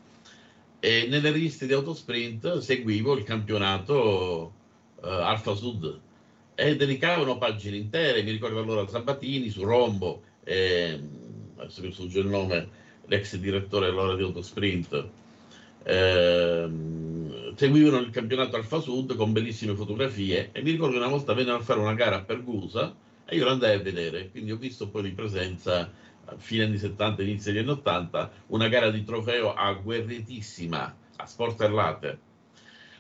e 0.78 1.06
nelle 1.08 1.30
riviste 1.30 1.66
di 1.66 1.72
autosprint 1.72 2.58
seguivo 2.58 3.16
il 3.16 3.25
campionato 3.25 4.52
uh, 4.96 5.06
Alfa 5.06 5.54
Sud 5.54 6.00
e 6.54 6.76
dedicavano 6.76 7.38
pagine 7.38 7.78
intere, 7.78 8.22
mi 8.22 8.30
ricordo 8.30 8.61
allora 8.61 8.87
Sabatini 8.87 9.49
su 9.49 9.64
Rombo, 9.64 10.22
e, 10.44 11.00
adesso 11.56 11.80
mi 11.80 11.92
sfugge 11.92 12.20
il 12.20 12.26
nome, 12.26 12.80
l'ex 13.06 13.37
direttore 13.37 13.87
allora 13.87 14.14
di 14.14 14.23
Autosprint, 14.23 15.09
eh, 15.85 16.68
seguivano 17.54 17.99
il 17.99 18.11
campionato 18.11 18.56
Alfa 18.56 18.80
Sud 18.80 19.16
con 19.16 19.32
bellissime 19.32 19.75
fotografie 19.75 20.50
e 20.52 20.62
mi 20.62 20.71
ricordo 20.71 20.94
che 20.94 21.00
una 21.00 21.11
volta 21.11 21.35
vennero 21.35 21.56
a 21.56 21.61
fare 21.61 21.80
una 21.80 21.94
gara 21.94 22.16
a 22.16 22.23
Pergusa 22.23 22.94
e 23.26 23.37
io 23.37 23.44
lo 23.44 23.50
andai 23.50 23.75
a 23.75 23.82
vedere, 23.82 24.30
quindi 24.30 24.52
ho 24.52 24.56
visto 24.56 24.88
poi 24.88 25.02
di 25.02 25.11
presenza 25.11 25.90
a 26.25 26.37
fine 26.37 26.64
anni 26.64 26.78
70, 26.78 27.23
inizio 27.23 27.52
degli 27.52 27.62
anni 27.62 27.71
80, 27.71 28.32
una 28.49 28.68
gara 28.68 28.90
di 28.90 29.04
trofeo 29.04 29.54
agguerritissima 29.54 30.97
a 31.16 31.26
Sporterlate. 31.26 32.18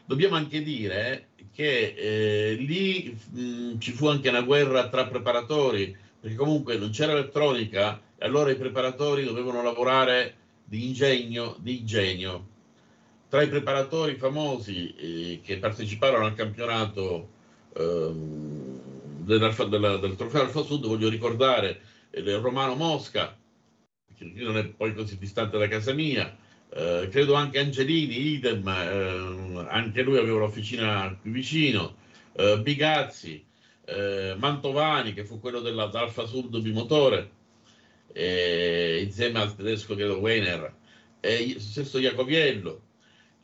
Dobbiamo 0.04 0.36
anche 0.36 0.62
dire 0.62 1.28
che 1.52 1.94
eh, 1.96 2.54
lì 2.54 3.16
mh, 3.30 3.78
ci 3.78 3.92
fu 3.92 4.06
anche 4.06 4.28
una 4.28 4.42
guerra 4.42 4.88
tra 4.88 5.06
preparatori, 5.06 5.96
perché 6.22 6.36
comunque 6.36 6.78
non 6.78 6.90
c'era 6.90 7.12
elettronica 7.12 8.00
e 8.16 8.24
allora 8.24 8.52
i 8.52 8.56
preparatori 8.56 9.24
dovevano 9.24 9.60
lavorare 9.60 10.36
di 10.62 10.86
ingegno, 10.86 11.56
di 11.58 11.84
genio. 11.84 12.46
Tra 13.28 13.42
i 13.42 13.48
preparatori 13.48 14.14
famosi 14.14 14.94
eh, 14.94 15.40
che 15.42 15.58
parteciparono 15.58 16.24
al 16.24 16.34
campionato 16.34 17.28
eh, 17.74 18.12
del, 18.12 19.54
del, 19.68 19.98
del, 20.00 20.14
trofeo 20.14 20.42
Alfa 20.42 20.62
Sud 20.62 20.86
voglio 20.86 21.08
ricordare 21.08 21.80
il 22.12 22.38
Romano 22.38 22.76
Mosca, 22.76 23.36
che 24.16 24.32
non 24.36 24.56
è 24.58 24.64
poi 24.66 24.94
così 24.94 25.18
distante 25.18 25.58
da 25.58 25.66
casa 25.66 25.92
mia, 25.92 26.36
eh, 26.68 27.08
credo 27.10 27.34
anche 27.34 27.58
Angelini, 27.58 28.28
idem, 28.34 28.68
eh, 28.68 29.58
eh, 29.58 29.66
anche 29.70 30.02
lui 30.02 30.18
aveva 30.18 30.38
l'officina 30.38 31.18
qui 31.20 31.32
vicino, 31.32 31.96
eh, 32.34 32.60
Bigazzi, 32.60 33.44
eh, 33.94 34.34
Mantovani 34.36 35.12
che 35.12 35.24
fu 35.24 35.40
quello 35.40 35.60
dell'Alfa 35.60 36.26
Sud 36.26 36.58
bimotore, 36.60 37.30
eh, 38.12 39.00
insieme 39.04 39.40
al 39.40 39.54
tedesco 39.54 39.94
credo 39.94 40.18
Weiner, 40.18 40.74
e 41.20 41.56
stesso 41.58 41.98
Iacoviello. 41.98 42.80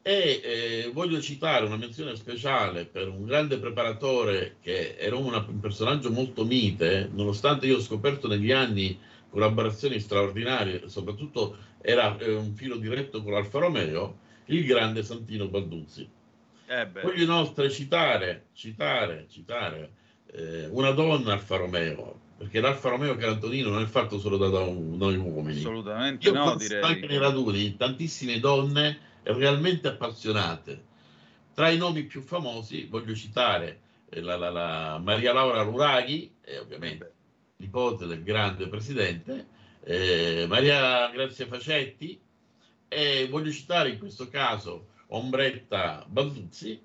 E 0.03 0.41
eh, 0.43 0.91
voglio 0.93 1.21
citare 1.21 1.67
una 1.67 1.77
menzione 1.77 2.17
speciale 2.17 2.87
per 2.87 3.09
un 3.09 3.27
grande 3.27 3.59
preparatore 3.59 4.57
che 4.63 4.97
era 4.97 5.17
una, 5.17 5.45
un 5.47 5.61
personaggio 5.61 6.11
molto 6.11 6.45
mite, 6.45 7.11
nonostante 7.13 7.67
io 7.67 7.77
ho 7.77 7.81
scoperto 7.81 8.27
negli 8.27 8.51
anni 8.51 8.99
collaborazioni 9.29 10.01
straordinarie, 10.01 10.89
soprattutto 10.89 11.57
era 11.83 12.17
eh, 12.19 12.33
un 12.33 12.55
filo 12.55 12.77
diretto 12.77 13.23
con 13.23 13.35
Alfa 13.35 13.59
Romeo, 13.59 14.19
il 14.47 14.65
grande 14.65 15.03
Santino 15.03 15.49
Balduzzi. 15.49 16.09
Eh 16.67 16.87
Voglio 17.03 17.23
inoltre 17.23 17.71
citare, 17.71 18.47
citare, 18.53 19.27
citare 19.29 19.91
eh, 20.33 20.67
una 20.71 20.91
donna 20.91 21.33
Alfa 21.33 21.57
Romeo, 21.57 22.21
perché 22.37 22.61
l'Alfa 22.61 22.91
Romeo 22.91 23.17
Carantonino 23.17 23.71
non 23.71 23.83
è 23.83 23.87
fatto 23.87 24.19
solo 24.19 24.37
da, 24.37 24.49
noi 24.49 25.17
uomini. 25.17 25.59
Assolutamente 25.59 26.29
Io 26.29 26.35
no, 26.35 26.57
direi. 26.57 26.83
Anche 26.83 27.07
nei 27.07 27.19
raduni, 27.19 27.77
tantissime 27.77 28.39
donne 28.39 28.99
realmente 29.25 29.89
appassionate. 29.89 30.85
Tra 31.55 31.71
i 31.71 31.77
nomi 31.77 32.05
più 32.05 32.21
famosi 32.21 32.87
voglio 32.87 33.15
citare 33.15 33.81
eh, 34.09 34.21
la, 34.21 34.37
la, 34.37 34.51
la 34.51 35.01
Maria 35.03 35.33
Laura 35.33 35.63
Luraghi, 35.63 36.33
e 36.43 36.59
ovviamente 36.59 37.13
nipote 37.57 38.07
del 38.07 38.23
grande 38.23 38.69
presidente, 38.69 39.47
eh, 39.83 40.47
Maria 40.49 41.11
Grazia 41.11 41.47
Facetti, 41.47 42.21
e 42.87 43.27
voglio 43.29 43.51
citare 43.51 43.91
in 43.91 43.99
questo 43.99 44.29
caso 44.29 44.87
Ombretta 45.09 46.05
Balduzzi, 46.07 46.81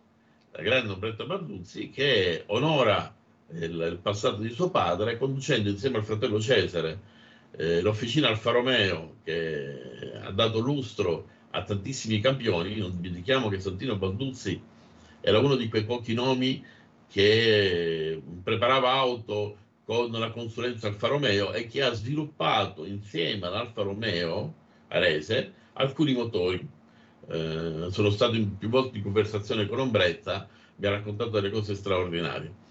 la 0.52 0.62
grande 0.62 0.94
Ombretta 0.94 1.26
Balduzzi, 1.26 1.90
che 1.92 2.44
onora 2.48 3.16
il, 3.56 3.88
il 3.92 4.00
passato 4.02 4.38
di 4.38 4.50
suo 4.50 4.70
padre 4.70 5.18
conducendo 5.18 5.70
insieme 5.70 5.98
al 5.98 6.06
fratello 6.06 6.40
Cesare 6.40 7.12
eh, 7.56 7.82
l'officina 7.82 8.30
Alfa 8.30 8.52
Romeo 8.52 9.18
che 9.24 10.14
ha 10.22 10.32
dato 10.32 10.60
lustro 10.60 11.28
a 11.52 11.64
tantissimi 11.64 12.20
campioni. 12.20 12.76
Non 12.78 13.00
dimentichiamo 13.00 13.50
che 13.50 13.60
Santino 13.60 13.96
Balduzzi 13.96 14.60
era 15.22 15.40
uno 15.40 15.56
di 15.56 15.70
quei 15.70 15.86
pochi 15.86 16.14
nomi 16.14 16.64
che 17.10 18.22
preparava 18.42 18.92
auto 18.92 19.58
con 19.86 20.12
la 20.12 20.32
consulenza 20.32 20.88
Alfa 20.88 21.08
Romeo 21.08 21.54
e 21.54 21.68
che 21.68 21.84
ha 21.84 21.94
sviluppato 21.94 22.86
insieme 22.86 23.46
all'Alfa 23.46 23.84
Romeo 23.84 24.54
Arese 24.88 25.54
alcuni 25.74 26.14
motori. 26.14 26.68
Eh, 27.30 27.88
sono 27.90 28.10
stato 28.10 28.36
in 28.36 28.58
più 28.58 28.70
volte 28.70 28.98
in 28.98 29.04
conversazione 29.04 29.68
con 29.68 29.80
Ombretta, 29.80 30.48
mi 30.76 30.88
ha 30.88 30.92
raccontato 30.92 31.30
delle 31.30 31.52
cose 31.52 31.76
straordinarie. 31.76 32.63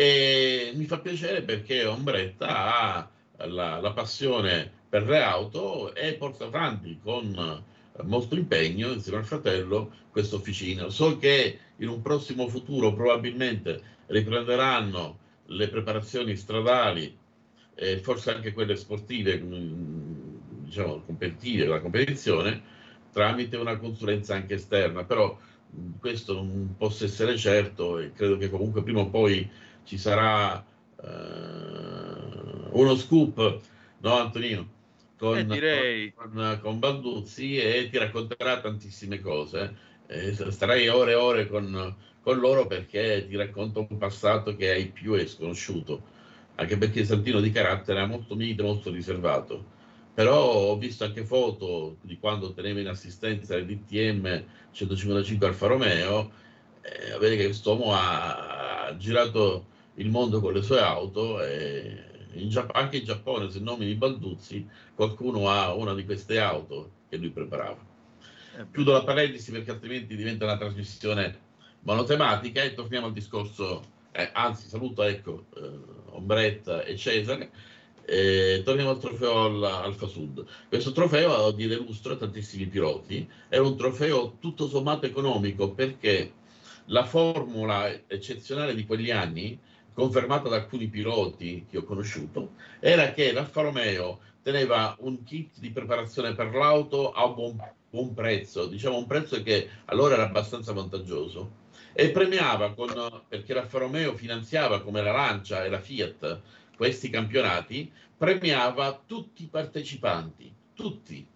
E 0.00 0.72
mi 0.76 0.86
fa 0.86 0.98
piacere 0.98 1.42
perché 1.42 1.84
Ombretta 1.84 2.46
ha 2.48 3.10
la, 3.48 3.80
la 3.80 3.92
passione 3.92 4.72
per 4.88 5.06
le 5.06 5.22
auto 5.22 5.94
e 5.94 6.14
porta 6.14 6.46
avanti 6.46 6.98
con 7.02 7.62
molto 8.04 8.34
impegno 8.34 8.92
insieme 8.92 9.18
al 9.18 9.26
fratello 9.26 9.92
questa 10.10 10.36
officina. 10.36 10.88
So 10.88 11.18
che 11.18 11.58
in 11.76 11.88
un 11.88 12.00
prossimo 12.00 12.48
futuro 12.48 12.94
probabilmente 12.94 13.82
riprenderanno 14.06 15.18
le 15.48 15.68
preparazioni 15.68 16.34
stradali 16.34 17.14
e 17.74 17.98
forse 17.98 18.32
anche 18.32 18.54
quelle 18.54 18.76
sportive, 18.76 19.38
mm, 19.38 20.64
diciamo 20.64 21.02
competitive, 21.02 21.66
la 21.66 21.80
competizione, 21.82 22.62
tramite 23.12 23.58
una 23.58 23.76
consulenza 23.76 24.34
anche 24.34 24.54
esterna, 24.54 25.04
però 25.04 25.38
mm, 25.76 25.98
questo 26.00 26.32
non 26.32 26.74
posso 26.78 27.04
essere 27.04 27.36
certo 27.36 27.98
e 27.98 28.12
credo 28.12 28.38
che 28.38 28.48
comunque 28.48 28.82
prima 28.82 29.00
o 29.00 29.10
poi 29.10 29.68
ci 29.84 29.98
sarà 29.98 30.64
uh, 30.96 32.78
uno 32.78 32.96
scoop, 32.96 33.60
no 33.98 34.18
Antonino? 34.18 34.78
Con, 35.16 35.36
eh, 35.36 35.44
direi... 35.44 36.14
con, 36.14 36.58
con 36.62 36.78
Balduzzi 36.78 37.58
e 37.58 37.88
ti 37.90 37.98
racconterà 37.98 38.60
tantissime 38.60 39.20
cose. 39.20 39.88
Eh, 40.06 40.34
starai 40.34 40.88
ore 40.88 41.12
e 41.12 41.14
ore 41.14 41.46
con, 41.46 41.94
con 42.22 42.38
loro 42.38 42.66
perché 42.66 43.26
ti 43.28 43.36
racconta 43.36 43.80
un 43.80 43.98
passato 43.98 44.56
che 44.56 44.70
hai 44.70 44.86
più 44.86 45.12
è 45.12 45.26
sconosciuto, 45.26 46.02
anche 46.56 46.76
perché 46.76 47.04
Santino 47.04 47.40
di 47.40 47.50
carattere 47.50 48.02
è 48.02 48.06
molto 48.06 48.34
mite, 48.34 48.62
molto 48.62 48.90
riservato. 48.90 49.78
Però 50.14 50.42
ho 50.42 50.76
visto 50.76 51.04
anche 51.04 51.24
foto 51.24 51.96
di 52.00 52.18
quando 52.18 52.52
teneva 52.52 52.80
in 52.80 52.88
assistenza 52.88 53.56
il 53.56 53.66
DTM 53.66 54.44
155 54.72 55.46
Alfa 55.46 55.66
Romeo, 55.66 56.30
eh, 56.82 57.18
vedi 57.18 57.36
che 57.36 57.44
quest'uomo 57.44 57.92
ha, 57.94 58.79
ha, 58.90 58.96
girato 58.96 59.66
il 59.94 60.10
mondo 60.10 60.40
con 60.40 60.52
le 60.52 60.62
sue 60.62 60.80
auto 60.80 61.42
e 61.42 62.08
in 62.34 62.48
Giapp- 62.48 62.74
anche 62.74 62.98
in 62.98 63.04
Giappone, 63.04 63.50
se 63.50 63.60
nomini 63.60 63.94
Balduzzi, 63.94 64.66
qualcuno 64.94 65.48
ha 65.50 65.74
una 65.74 65.94
di 65.94 66.04
queste 66.04 66.38
auto 66.38 66.90
che 67.08 67.16
lui 67.16 67.30
preparava. 67.30 67.78
Eh, 68.56 68.66
Chiudo 68.72 68.92
la 68.92 69.02
parentesi 69.02 69.50
perché 69.50 69.70
altrimenti 69.70 70.16
diventa 70.16 70.44
una 70.44 70.56
trasmissione 70.56 71.48
monotematica 71.80 72.62
e 72.62 72.74
torniamo 72.74 73.06
al 73.06 73.12
discorso, 73.12 73.82
eh, 74.12 74.30
anzi 74.32 74.68
saluto 74.68 75.02
ecco 75.02 75.46
eh, 75.56 75.70
Ombretta 76.10 76.84
e 76.84 76.96
Cesare, 76.96 77.50
eh, 78.04 78.62
torniamo 78.64 78.90
al 78.90 78.98
trofeo 78.98 79.64
Alfa 79.66 80.06
Sud. 80.06 80.44
Questo 80.68 80.92
trofeo 80.92 81.50
diede 81.52 81.76
lustro 81.76 82.14
a 82.14 82.16
tantissimi 82.16 82.66
piloti, 82.66 83.28
era 83.48 83.62
un 83.62 83.76
trofeo 83.76 84.36
tutto 84.40 84.68
sommato 84.68 85.06
economico 85.06 85.72
perché 85.72 86.32
la 86.90 87.04
formula 87.04 87.88
eccezionale 88.06 88.74
di 88.74 88.84
quegli 88.84 89.10
anni, 89.10 89.58
confermata 89.92 90.48
da 90.48 90.56
alcuni 90.56 90.88
piloti 90.88 91.66
che 91.68 91.78
ho 91.78 91.84
conosciuto, 91.84 92.52
era 92.78 93.12
che 93.12 93.32
l'Alfa 93.32 93.62
Romeo 93.62 94.20
teneva 94.42 94.96
un 95.00 95.22
kit 95.24 95.58
di 95.58 95.70
preparazione 95.70 96.34
per 96.34 96.54
l'auto 96.54 97.12
a 97.12 97.28
buon, 97.28 97.60
buon 97.90 98.14
prezzo, 98.14 98.66
diciamo 98.66 98.96
un 98.96 99.06
prezzo 99.06 99.42
che 99.42 99.68
allora 99.86 100.14
era 100.14 100.24
abbastanza 100.24 100.72
vantaggioso 100.72 101.58
e 101.92 102.10
premiava 102.10 102.72
con, 102.72 103.22
perché 103.28 103.52
l'Alfa 103.52 103.78
Romeo 103.78 104.14
finanziava 104.14 104.82
come 104.82 105.02
la 105.02 105.12
Lancia 105.12 105.64
e 105.64 105.68
la 105.68 105.80
Fiat 105.80 106.40
questi 106.76 107.10
campionati, 107.10 107.92
premiava 108.16 109.02
tutti 109.04 109.42
i 109.42 109.48
partecipanti, 109.48 110.50
tutti. 110.72 111.26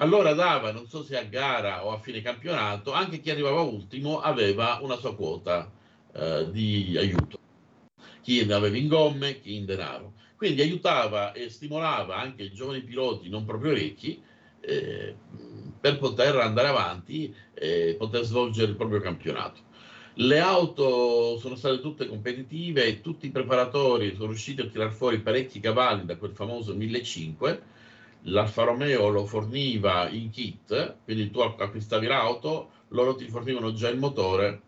Allora 0.00 0.32
dava, 0.32 0.70
non 0.70 0.86
so 0.86 1.02
se 1.02 1.16
a 1.18 1.24
gara 1.24 1.84
o 1.84 1.90
a 1.90 1.98
fine 1.98 2.22
campionato, 2.22 2.92
anche 2.92 3.18
chi 3.18 3.30
arrivava 3.30 3.62
ultimo 3.62 4.20
aveva 4.20 4.78
una 4.80 4.94
sua 4.96 5.16
quota 5.16 5.68
eh, 6.12 6.48
di 6.52 6.96
aiuto. 6.96 7.38
Chi 8.22 8.40
aveva 8.40 8.76
in 8.76 8.86
gomme, 8.86 9.40
chi 9.40 9.56
in 9.56 9.64
denaro. 9.64 10.12
Quindi 10.36 10.62
aiutava 10.62 11.32
e 11.32 11.50
stimolava 11.50 12.16
anche 12.16 12.44
i 12.44 12.52
giovani 12.52 12.82
piloti 12.82 13.28
non 13.28 13.44
proprio 13.44 13.72
ricchi 13.72 14.22
eh, 14.60 15.16
per 15.80 15.98
poter 15.98 16.36
andare 16.36 16.68
avanti 16.68 17.34
e 17.52 17.96
poter 17.98 18.22
svolgere 18.22 18.70
il 18.70 18.76
proprio 18.76 19.00
campionato. 19.00 19.62
Le 20.14 20.38
auto 20.38 21.38
sono 21.38 21.56
state 21.56 21.80
tutte 21.80 22.06
competitive 22.06 22.84
e 22.84 23.00
tutti 23.00 23.26
i 23.26 23.30
preparatori 23.32 24.14
sono 24.14 24.28
riusciti 24.28 24.60
a 24.60 24.68
tirar 24.68 24.92
fuori 24.92 25.18
parecchi 25.18 25.58
cavalli 25.58 26.04
da 26.04 26.16
quel 26.16 26.32
famoso 26.32 26.72
1500. 26.72 27.76
L'Alfa 28.30 28.64
Romeo 28.64 29.08
lo 29.08 29.24
forniva 29.24 30.08
in 30.10 30.28
kit, 30.28 30.96
quindi 31.04 31.30
tu 31.30 31.40
acquistavi 31.40 32.06
l'auto, 32.06 32.70
loro 32.88 33.14
ti 33.14 33.26
fornivano 33.26 33.72
già 33.72 33.88
il 33.88 33.98
motore 33.98 34.62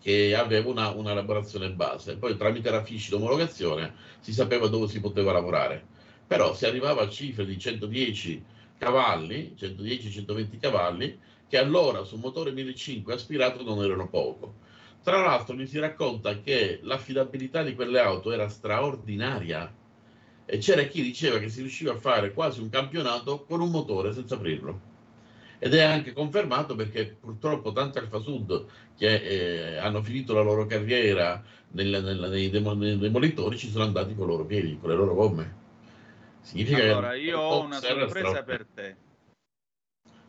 che 0.00 0.34
aveva 0.34 0.70
una, 0.70 0.88
una 0.90 1.12
elaborazione 1.12 1.70
base. 1.70 2.16
Poi 2.16 2.36
tramite 2.36 2.70
la 2.70 2.82
fiche 2.82 3.10
d'omologazione 3.10 3.94
si 4.20 4.32
sapeva 4.32 4.66
dove 4.68 4.88
si 4.88 4.98
poteva 5.00 5.32
lavorare. 5.32 5.84
Però 6.26 6.54
si 6.54 6.64
arrivava 6.64 7.02
a 7.02 7.08
cifre 7.10 7.44
di 7.44 7.58
110 7.58 8.44
cavalli, 8.78 9.54
110-120 9.58 10.58
cavalli, 10.58 11.18
che 11.46 11.58
allora 11.58 12.04
su 12.04 12.16
motore 12.16 12.50
1500 12.52 13.12
aspirato 13.12 13.62
non 13.62 13.84
erano 13.84 14.08
poco. 14.08 14.54
Tra 15.02 15.20
l'altro 15.20 15.54
mi 15.54 15.66
si 15.66 15.78
racconta 15.78 16.40
che 16.40 16.80
l'affidabilità 16.82 17.62
di 17.62 17.74
quelle 17.74 18.00
auto 18.00 18.32
era 18.32 18.48
straordinaria 18.48 19.70
e 20.52 20.58
c'era 20.58 20.82
chi 20.82 21.00
diceva 21.00 21.38
che 21.38 21.48
si 21.48 21.60
riusciva 21.60 21.92
a 21.92 21.98
fare 21.98 22.34
quasi 22.34 22.60
un 22.60 22.68
campionato 22.68 23.44
con 23.44 23.62
un 23.62 23.70
motore 23.70 24.12
senza 24.12 24.34
aprirlo. 24.34 24.90
Ed 25.58 25.72
è 25.72 25.80
anche 25.80 26.12
confermato 26.12 26.74
perché 26.74 27.06
purtroppo 27.06 27.72
tanti 27.72 27.96
Alfa 27.96 28.18
Sud 28.18 28.66
che 28.94 29.14
eh, 29.14 29.76
hanno 29.78 30.02
finito 30.02 30.34
la 30.34 30.42
loro 30.42 30.66
carriera 30.66 31.42
nel, 31.70 32.02
nel, 32.04 32.28
nei, 32.28 32.50
demolitori 32.50 33.56
ci 33.56 33.70
sono 33.70 33.84
andati 33.84 34.14
con 34.14 34.26
i 34.26 34.30
loro 34.30 34.44
piedi, 34.44 34.76
con 34.78 34.90
le 34.90 34.96
loro 34.96 35.14
gomme. 35.14 35.54
Significa 36.42 36.82
allora, 36.82 37.14
io 37.14 37.40
ho 37.40 37.62
una 37.62 37.80
sorpresa 37.80 38.42
per 38.42 38.66
te. 38.74 38.96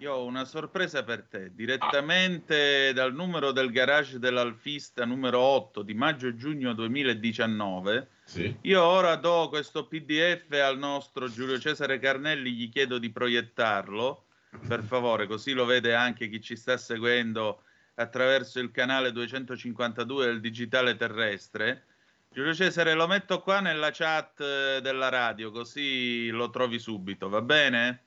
Io 0.03 0.15
ho 0.15 0.25
una 0.25 0.43
sorpresa 0.43 1.01
per 1.01 1.23
te. 1.23 1.55
Direttamente 1.55 2.89
ah. 2.89 2.93
dal 2.93 3.13
numero 3.13 3.53
del 3.53 3.71
garage 3.71 4.19
dell'Alfista 4.19 5.05
numero 5.05 5.39
8 5.39 5.81
di 5.81 5.93
maggio-giugno 5.93 6.73
2019, 6.73 8.09
sì. 8.25 8.53
io 8.63 8.83
ora 8.83 9.15
do 9.15 9.47
questo 9.47 9.87
PDF 9.87 10.51
al 10.59 10.77
nostro 10.77 11.29
Giulio 11.29 11.57
Cesare 11.57 11.99
Carnelli, 11.99 12.51
gli 12.51 12.67
chiedo 12.67 12.97
di 12.97 13.11
proiettarlo, 13.11 14.25
per 14.67 14.83
favore, 14.83 15.25
così 15.25 15.53
lo 15.53 15.63
vede 15.63 15.95
anche 15.95 16.27
chi 16.27 16.41
ci 16.41 16.57
sta 16.57 16.75
seguendo 16.75 17.63
attraverso 17.93 18.59
il 18.59 18.71
canale 18.71 19.13
252 19.13 20.25
del 20.25 20.41
digitale 20.41 20.97
terrestre. 20.97 21.85
Giulio 22.29 22.53
Cesare, 22.53 22.93
lo 22.93 23.07
metto 23.07 23.39
qua 23.39 23.61
nella 23.61 23.91
chat 23.91 24.41
eh, 24.41 24.79
della 24.81 25.07
radio, 25.07 25.49
così 25.49 26.27
lo 26.27 26.49
trovi 26.49 26.77
subito, 26.77 27.29
va 27.29 27.41
bene? 27.41 28.01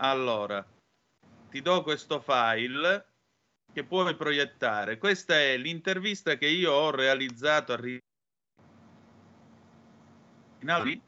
Allora, 0.00 0.66
ti 1.50 1.60
do 1.62 1.82
questo 1.82 2.20
file 2.20 3.06
che 3.72 3.84
puoi 3.84 4.14
proiettare. 4.14 4.98
Questa 4.98 5.34
è 5.34 5.56
l'intervista 5.56 6.36
che 6.36 6.46
io 6.46 6.72
ho 6.72 6.90
realizzato 6.90 7.72
a 7.72 7.80
Rinaldi 10.60 11.00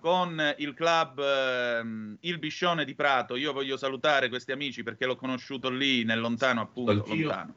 con 0.00 0.54
il 0.58 0.74
club 0.74 1.18
eh, 1.18 1.80
Il 2.20 2.38
Biscione 2.38 2.84
di 2.84 2.94
Prato. 2.94 3.36
Io 3.36 3.52
voglio 3.52 3.76
salutare 3.76 4.28
questi 4.28 4.52
amici 4.52 4.82
perché 4.82 5.06
l'ho 5.06 5.16
conosciuto 5.16 5.70
lì 5.70 6.04
nel 6.04 6.20
lontano, 6.20 6.60
appunto, 6.60 6.92
lontano. 7.06 7.54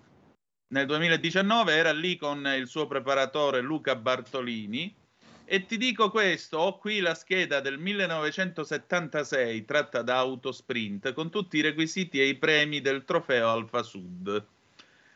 Nel 0.70 0.86
2019 0.86 1.74
era 1.74 1.92
lì 1.92 2.18
con 2.18 2.46
il 2.58 2.68
suo 2.68 2.88
preparatore 2.88 3.62
Luca 3.62 3.96
Bartolini. 3.96 4.97
E 5.50 5.66
ti 5.66 5.78
dico 5.78 6.12
questo, 6.12 6.58
ho 6.58 6.78
qui 6.78 7.00
la 7.00 7.16
scheda 7.16 7.62
del 7.62 7.78
1976 7.78 9.64
tratta 9.64 10.02
da 10.02 10.18
Autosprint 10.18 11.14
con 11.14 11.30
tutti 11.30 11.56
i 11.56 11.62
requisiti 11.62 12.20
e 12.20 12.28
i 12.28 12.36
premi 12.36 12.82
del 12.82 13.06
trofeo 13.06 13.48
Alfa 13.48 13.82
Sud. 13.82 14.46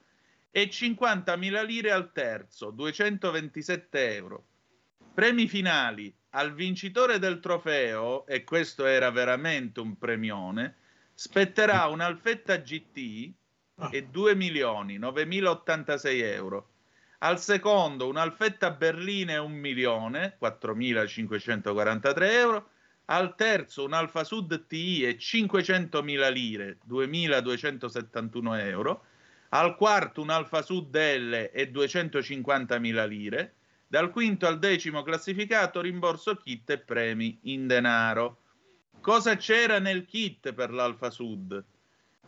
e 0.50 0.68
50.000 0.68 1.64
lire 1.64 1.90
al 1.90 2.12
terzo, 2.12 2.70
227 2.70 4.14
euro. 4.14 4.44
Premi 5.14 5.48
finali 5.48 6.14
al 6.31 6.55
vincitore 6.55 7.18
del 7.18 7.40
trofeo, 7.40 8.26
e 8.26 8.44
questo 8.44 8.87
era 8.87 9.11
veramente 9.11 9.81
un 9.81 9.98
premione, 9.98 10.76
spetterà 11.14 11.87
un'Alfetta 11.87 12.57
GT 12.57 13.33
e 13.90 14.07
2 14.07 14.35
milioni 14.35 14.98
9.086 14.98 16.22
euro. 16.22 16.68
Al 17.18 17.38
secondo 17.38 18.09
un'Alfetta 18.09 18.70
Berlina 18.70 19.35
e 19.35 19.38
1 19.38 19.55
milione 19.55 20.37
4.543 20.40 22.22
euro 22.33 22.70
al 23.07 23.35
terzo 23.35 23.85
un 23.85 23.93
Alfa 23.93 24.25
Sud 24.25 24.67
TI 24.67 25.05
e 25.05 25.17
500.000 25.19 26.33
lire, 26.33 26.79
2.271 26.88 28.59
euro, 28.67 29.05
al 29.51 29.77
quarto 29.77 30.23
un 30.23 30.31
Alfa 30.31 30.62
Sud 30.62 30.95
L 30.95 31.51
e 31.53 31.71
250.000 31.71 33.09
lire, 33.09 33.55
dal 33.87 34.11
quinto 34.11 34.47
al 34.47 34.59
decimo 34.59 35.03
classificato 35.03 35.81
rimborso 35.81 36.37
kit 36.37 36.71
e 36.71 36.79
premi 36.79 37.38
in 37.43 37.67
denaro. 37.67 38.38
Cosa 39.01 39.37
c'era 39.37 39.79
nel 39.79 40.07
kit 40.07 40.53
per 40.55 40.73
l'Alfa 40.73 41.11
Sud? 41.11 41.62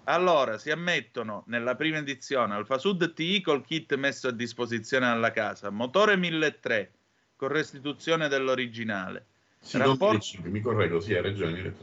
Allora, 0.05 0.59
si 0.59 0.71
ammettono 0.71 1.45
nella 1.47 1.77
prima 1.77 1.99
edizione 1.99 2.55
Alfa 2.55 2.77
Sud 2.77 3.15
TI 3.15 3.41
col 3.41 3.65
kit 3.65 3.95
messo 3.95 4.29
a 4.29 4.33
disposizione 4.33 5.07
alla 5.07 5.31
casa, 5.31 5.71
motore 5.71 6.17
1300 6.17 7.03
con 7.37 7.49
restituzione 7.49 8.29
dell'originale, 8.29 9.27
sì, 9.65 9.79
Rapport... 9.79 10.13
1500, 10.13 10.51
mi 10.51 10.61
correggo, 10.61 11.01
sì, 11.01 11.15
hai 11.15 11.23
ragione. 11.23 11.75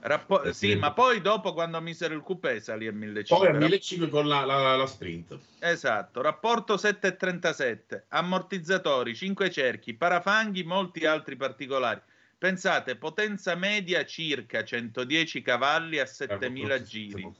Rappo... 0.00 0.42
Eh, 0.42 0.52
sì, 0.52 0.74
ma 0.76 0.92
poi 0.92 1.20
dopo 1.20 1.52
quando 1.54 1.80
misero 1.80 2.14
il 2.14 2.22
coupé 2.22 2.60
salì 2.60 2.86
a 2.86 2.92
1500. 2.92 3.34
Poi 3.34 3.54
a 3.54 3.58
1500 3.58 4.08
con 4.08 4.28
la, 4.28 4.44
la, 4.44 4.76
la, 4.76 4.86
sprint. 4.86 5.38
Esatto, 5.58 6.20
rapporto 6.20 6.74
7,37, 6.74 8.04
ammortizzatori, 8.08 9.14
5 9.14 9.50
cerchi, 9.50 9.94
parafanghi, 9.94 10.64
molti 10.64 11.06
altri 11.06 11.36
particolari. 11.36 12.00
Pensate, 12.36 12.96
potenza 12.96 13.54
media 13.54 14.04
circa 14.04 14.64
110 14.64 15.42
cavalli 15.42 15.98
a 15.98 16.06
7000 16.06 16.74
eh, 16.74 16.82
giri. 16.82 17.32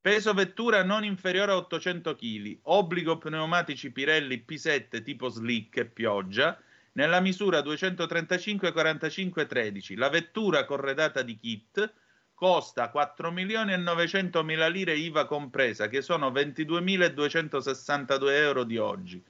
Peso 0.00 0.32
vettura 0.34 0.82
non 0.84 1.04
inferiore 1.04 1.52
a 1.52 1.56
800 1.56 2.14
kg. 2.14 2.58
Obbligo 2.62 3.18
pneumatici 3.18 3.90
Pirelli 3.90 4.44
P7 4.46 5.02
tipo 5.02 5.28
slick 5.28 5.78
e 5.78 5.86
pioggia 5.86 6.58
nella 6.96 7.20
misura 7.20 7.60
235-45-13. 7.60 9.96
La 9.96 10.08
vettura 10.08 10.64
corredata 10.64 11.22
di 11.22 11.36
kit 11.36 11.92
costa 12.34 12.88
4 12.90 13.30
milioni 13.30 13.72
e 13.72 13.76
900 13.76 14.42
mila 14.42 14.66
lire 14.68 14.94
IVA 14.94 15.26
compresa, 15.26 15.88
che 15.88 16.02
sono 16.02 16.30
22.262 16.30 18.30
euro 18.30 18.64
di 18.64 18.76
oggi. 18.76 19.24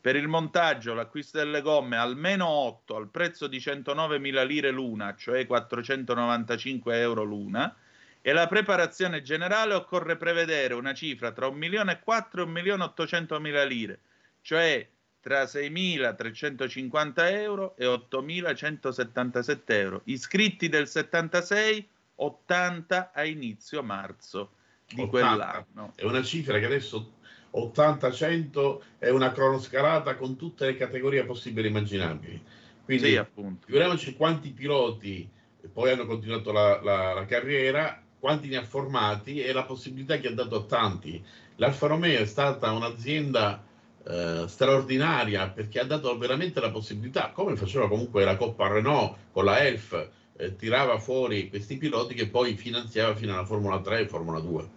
Per 0.00 0.14
il 0.14 0.28
montaggio, 0.28 0.94
l'acquisto 0.94 1.38
delle 1.38 1.62
gomme 1.62 1.96
almeno 1.96 2.46
8 2.46 2.96
al 2.96 3.08
prezzo 3.08 3.46
di 3.46 3.60
109 3.60 4.18
mila 4.18 4.42
lire 4.44 4.70
l'una, 4.70 5.14
cioè 5.16 5.46
495 5.46 7.00
euro 7.00 7.22
l'una, 7.24 7.74
e 8.22 8.32
la 8.32 8.46
preparazione 8.46 9.22
generale 9.22 9.74
occorre 9.74 10.16
prevedere 10.16 10.74
una 10.74 10.94
cifra 10.94 11.32
tra 11.32 11.46
1 11.46 11.56
milione 11.56 11.92
e 11.92 12.00
4 12.00 12.40
e 12.40 12.44
1 12.44 12.52
milione 12.52 12.84
800 12.84 13.40
mila 13.40 13.64
lire, 13.64 14.00
cioè 14.42 14.86
tra 15.26 15.42
6.350 15.42 17.12
euro 17.32 17.74
e 17.76 17.84
8.177 17.84 19.60
euro. 19.66 20.02
Iscritti 20.04 20.68
del 20.68 20.86
76, 20.86 21.88
80 22.14 23.10
a 23.12 23.24
inizio 23.24 23.82
marzo 23.82 24.52
di 24.86 25.00
80. 25.00 25.08
quell'anno. 25.08 25.92
È 25.96 26.04
una 26.04 26.22
cifra 26.22 26.60
che 26.60 26.66
adesso 26.66 27.14
80-100 27.52 28.80
è 28.98 29.08
una 29.08 29.32
cronoscalata 29.32 30.14
con 30.14 30.36
tutte 30.36 30.66
le 30.66 30.76
categorie 30.76 31.24
possibili 31.24 31.66
e 31.66 31.70
immaginabili. 31.70 32.44
Quindi 32.84 33.08
sì, 33.08 33.16
appunto. 33.16 33.66
figuriamoci 33.66 34.14
quanti 34.14 34.50
piloti 34.50 35.28
poi 35.72 35.90
hanno 35.90 36.06
continuato 36.06 36.52
la, 36.52 36.80
la, 36.80 37.14
la, 37.14 37.24
carriera, 37.24 38.00
quanti 38.20 38.46
ne 38.46 38.58
ha 38.58 38.64
formati 38.64 39.42
e 39.42 39.52
la 39.52 39.64
possibilità 39.64 40.18
che 40.18 40.28
ha 40.28 40.34
dato 40.34 40.54
a 40.54 40.62
tanti. 40.62 41.20
L'Alfa 41.56 41.88
Romeo 41.88 42.20
è 42.20 42.26
stata 42.26 42.70
un'azienda 42.70 43.64
eh, 44.08 44.44
straordinaria 44.46 45.48
perché 45.48 45.80
ha 45.80 45.84
dato 45.84 46.16
veramente 46.16 46.60
la 46.60 46.70
possibilità, 46.70 47.32
come 47.34 47.56
faceva 47.56 47.88
comunque 47.88 48.24
la 48.24 48.36
Coppa 48.36 48.68
Renault 48.68 49.16
con 49.32 49.44
la 49.44 49.64
ELF, 49.66 50.08
eh, 50.36 50.54
tirava 50.54 50.98
fuori 50.98 51.48
questi 51.48 51.76
piloti 51.76 52.14
che 52.14 52.28
poi 52.28 52.56
finanziava 52.56 53.16
fino 53.16 53.32
alla 53.32 53.44
Formula 53.44 53.80
3 53.80 54.00
e 54.00 54.08
Formula 54.08 54.38
2. 54.38 54.68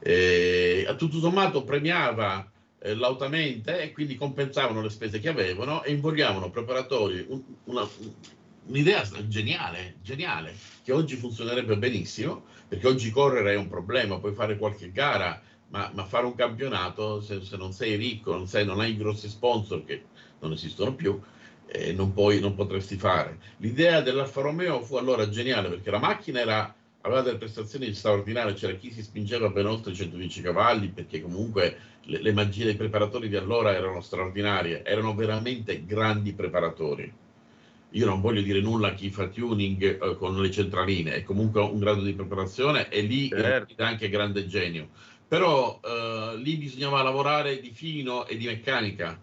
Eh, 0.00 0.94
tutto 0.98 1.18
sommato 1.18 1.62
premiava 1.62 2.50
eh, 2.78 2.94
lautamente 2.94 3.82
e 3.82 3.92
quindi 3.92 4.16
compensavano 4.16 4.82
le 4.82 4.90
spese 4.90 5.20
che 5.20 5.28
avevano 5.28 5.84
e 5.84 5.92
invogliavano 5.92 6.50
preparatori, 6.50 7.24
un, 7.28 7.42
una, 7.64 7.88
un'idea 8.66 9.02
geniale, 9.28 9.96
geniale, 10.02 10.54
che 10.82 10.92
oggi 10.92 11.16
funzionerebbe 11.16 11.76
benissimo, 11.76 12.44
perché 12.66 12.86
oggi 12.86 13.10
correre 13.10 13.52
è 13.52 13.56
un 13.56 13.68
problema, 13.68 14.18
puoi 14.18 14.34
fare 14.34 14.56
qualche 14.56 14.90
gara, 14.90 15.40
ma, 15.68 15.90
ma 15.94 16.04
fare 16.04 16.26
un 16.26 16.34
campionato, 16.34 17.20
se, 17.20 17.42
se, 17.42 17.56
non 17.56 17.72
sei 17.72 17.96
ricco, 17.96 18.34
non, 18.34 18.46
sei, 18.46 18.64
non 18.64 18.80
hai 18.80 18.96
grossi 18.96 19.28
sponsor 19.28 19.84
che 19.84 20.04
non 20.40 20.52
esistono 20.52 20.94
più, 20.94 21.20
eh, 21.66 21.92
non, 21.92 22.12
puoi, 22.12 22.40
non 22.40 22.54
potresti 22.54 22.96
fare. 22.96 23.38
L'idea 23.58 24.00
dell'Alfa 24.00 24.40
Romeo 24.40 24.82
fu 24.82 24.96
allora 24.96 25.28
geniale, 25.28 25.68
perché 25.68 25.90
la 25.90 25.98
macchina 25.98 26.40
era 26.40 26.74
aveva 27.06 27.22
delle 27.22 27.38
prestazioni 27.38 27.92
straordinarie, 27.94 28.54
c'era 28.54 28.74
chi 28.74 28.90
si 28.90 29.02
spingeva 29.02 29.48
ben 29.48 29.66
oltre 29.66 29.92
i 29.92 29.94
110 29.94 30.42
cavalli 30.42 30.88
perché 30.88 31.22
comunque 31.22 31.78
le, 32.02 32.20
le, 32.20 32.32
magie 32.32 32.64
dei 32.64 32.74
preparatori 32.74 33.28
di 33.28 33.36
allora 33.36 33.72
erano 33.72 34.00
straordinarie, 34.00 34.84
erano 34.84 35.14
veramente 35.14 35.84
grandi 35.84 36.32
preparatori. 36.32 37.12
Io 37.90 38.04
non 38.04 38.20
voglio 38.20 38.42
dire 38.42 38.60
nulla 38.60 38.88
a 38.88 38.94
chi 38.94 39.10
fa 39.10 39.28
tuning 39.28 40.02
eh, 40.02 40.16
con 40.16 40.40
le 40.40 40.50
centraline, 40.50 41.14
è 41.14 41.22
comunque 41.22 41.62
un 41.62 41.78
grado 41.78 42.02
di 42.02 42.12
preparazione 42.12 42.88
e 42.88 43.00
lì 43.02 43.28
certo. 43.28 43.74
è 43.76 43.84
anche 43.84 44.08
grande 44.08 44.46
genio. 44.46 44.88
Però 45.28 45.80
eh, 45.82 46.36
lì 46.36 46.56
bisognava 46.56 47.02
lavorare 47.02 47.60
di 47.60 47.70
fino 47.70 48.26
e 48.26 48.36
di 48.36 48.46
meccanica 48.46 49.20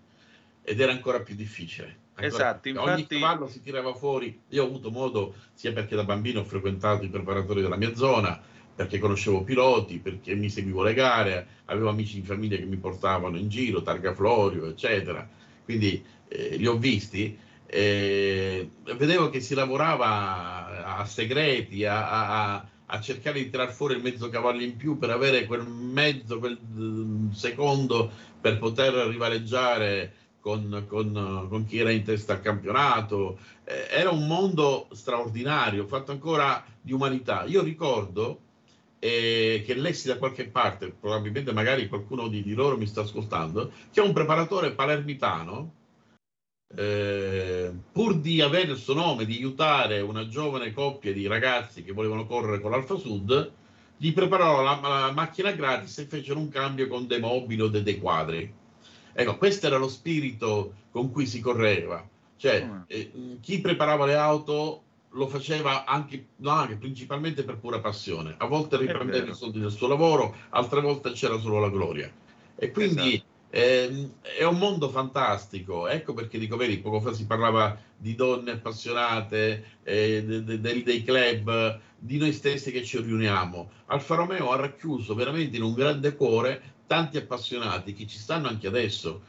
ed 0.62 0.80
era 0.80 0.92
ancora 0.92 1.22
più 1.22 1.36
difficile 1.36 2.02
esatto, 2.16 2.68
infatti... 2.68 2.90
Ogni 2.90 3.08
cavallo 3.08 3.48
si 3.48 3.62
tirava 3.62 3.94
fuori. 3.94 4.40
Io 4.50 4.64
ho 4.64 4.68
avuto 4.68 4.92
modo, 4.92 5.36
sia 5.54 5.74
perché 5.74 5.96
da 5.96 6.04
bambino 6.04 6.42
ho 6.42 6.46
frequentato 6.46 7.04
i 7.04 7.10
preparatori 7.10 7.62
della 7.62 7.78
mia 7.78 7.96
zona, 7.96 8.40
perché 8.76 9.00
conoscevo 9.00 9.44
piloti, 9.44 10.00
perché 10.00 10.36
mi 10.36 10.50
seguivo 10.50 10.84
le 10.84 10.94
gare, 10.94 11.48
avevo 11.66 11.90
amici 11.90 12.18
in 12.18 12.26
famiglia 12.26 12.58
che 12.58 12.66
mi 12.66 12.78
portavano 12.78 13.38
in 13.38 13.50
giro, 13.50 13.82
Targa 13.82 14.14
Florio, 14.14 14.68
eccetera. 14.68 15.28
Quindi 15.64 16.04
eh, 16.28 16.58
li 16.58 16.68
ho 16.68 16.78
visti. 16.78 17.38
e 17.66 18.70
vedevo 18.96 19.30
che 19.30 19.40
si 19.40 19.56
lavorava 19.56 20.98
a 20.98 21.06
segreti, 21.06 21.86
a, 21.86 22.54
a, 22.54 22.68
a 22.94 23.02
cercare 23.02 23.40
di 23.40 23.50
tirar 23.50 23.72
fuori 23.72 23.96
il 23.96 24.04
mezzo 24.04 24.30
cavallo 24.30 24.62
in 24.62 24.78
più 24.78 25.00
per 25.00 25.10
avere 25.10 25.46
quel 25.46 25.66
mezzo, 25.66 26.38
quel 26.38 26.60
mm, 26.62 27.32
secondo 27.32 28.12
per 28.40 28.60
poter 28.60 28.94
rivaleggiare 29.08 30.14
con, 30.40 30.86
con, 30.88 31.48
con, 31.50 31.66
chi 31.66 31.80
era 31.80 31.90
in 31.90 32.04
testa 32.04 32.34
al 32.34 32.42
campionato. 32.42 33.40
Eh, 33.64 33.88
era 33.90 34.12
un 34.12 34.28
mondo 34.28 34.88
straordinario, 34.92 35.88
fatto 35.88 36.12
ancora 36.12 36.64
di 36.80 36.94
umanità. 36.94 37.46
Io 37.46 37.64
ricordo 37.64 38.42
eh, 39.00 39.64
che 39.66 39.74
lessi 39.74 40.08
da 40.08 40.18
qualche 40.18 40.48
parte, 40.48 40.92
probabilmente 40.92 41.52
magari 41.52 41.88
qualcuno 41.88 42.28
di, 42.28 42.44
di 42.44 42.54
loro 42.54 42.78
mi 42.78 42.86
sta 42.86 43.02
ascoltando, 43.02 43.72
che 43.92 44.02
un 44.02 44.14
preparatore 44.14 44.74
palermitano, 44.74 45.72
eh, 46.76 47.72
pur 47.92 48.20
di 48.20 48.42
avere 48.42 48.72
il 48.72 48.78
suo 48.78 48.94
nome, 48.94 49.26
di 49.26 49.36
aiutare 49.36 50.02
una 50.02 50.28
giovane 50.28 50.74
coppia 50.74 51.14
di 51.14 51.28
ragazzi 51.28 51.84
che 51.84 51.92
volevano 51.92 52.26
correre 52.26 52.60
con 52.60 52.72
l'Alfa 52.72 52.96
Sud, 52.96 53.52
gli 53.98 54.14
preparò 54.14 54.62
la, 54.62 54.80
la 54.82 55.12
macchina 55.12 55.52
gratis 55.52 55.98
e 56.00 56.06
fecero 56.06 56.40
un 56.40 56.50
cambio 56.50 56.88
con 56.88 57.08
dei 57.08 57.20
mobili 57.20 57.62
o 57.62 57.68
dei, 57.68 57.84
dei 57.84 58.00
quadri 58.00 58.62
Ecco, 59.14 59.38
questo 59.38 59.68
era 59.68 59.78
lo 59.78 59.88
spirito 59.88 60.74
con 60.92 61.12
cui 61.12 61.28
si 61.28 61.40
correva. 61.40 62.06
Cioè, 62.36 62.66
mm. 62.66 62.82
eh, 62.88 63.12
chi 63.40 63.62
preparava 63.62 64.06
le 64.06 64.16
auto 64.16 64.82
lo 65.12 65.28
faceva 65.28 65.86
anche, 65.86 66.26
no, 66.38 66.50
anche, 66.50 66.76
principalmente 66.76 67.44
per 67.44 67.58
pura 67.58 67.80
passione. 67.80 68.34
A 68.38 68.48
volte 68.48 68.78
riprendeva 68.78 69.32
i 69.32 69.36
soldi 69.36 69.60
del 69.60 69.72
suo 69.72 69.88
lavoro, 69.88 70.36
altre 70.50 70.82
volte 70.82 71.12
c'era 71.12 71.38
solo 71.38 71.60
la 71.60 71.70
gloria. 71.70 72.12
E 72.56 72.72
quindi 72.72 73.14
esatto. 73.14 73.32
Eh, 73.56 74.10
è 74.40 74.44
un 74.46 74.58
mondo 74.58 74.90
fantastico. 74.90 75.88
Ecco 75.88 76.16
perché 76.16 76.40
dico, 76.40 76.58
vedi, 76.58 76.80
poco 76.80 77.00
fa 77.00 77.14
si 77.14 77.28
parlava 77.28 77.78
di 77.96 78.16
donne 78.16 78.54
appassionate, 78.54 79.78
eh, 79.84 80.24
de, 80.26 80.44
de, 80.44 80.60
de, 80.60 80.82
dei 80.82 81.04
club, 81.04 81.80
di 82.00 82.18
noi 82.18 82.34
stessi 82.34 82.72
che 82.72 82.84
ci 82.84 83.00
riuniamo. 83.00 83.70
Alfa 83.86 84.16
Romeo 84.16 84.52
ha 84.52 84.56
racchiuso 84.56 85.14
veramente 85.14 85.58
in 85.58 85.62
un 85.62 85.76
grande 85.76 86.16
cuore 86.16 86.74
tanti 86.88 87.18
appassionati 87.18 87.94
che 87.94 88.08
ci 88.08 88.18
stanno 88.18 88.48
anche 88.48 88.66
adesso. 88.66 89.22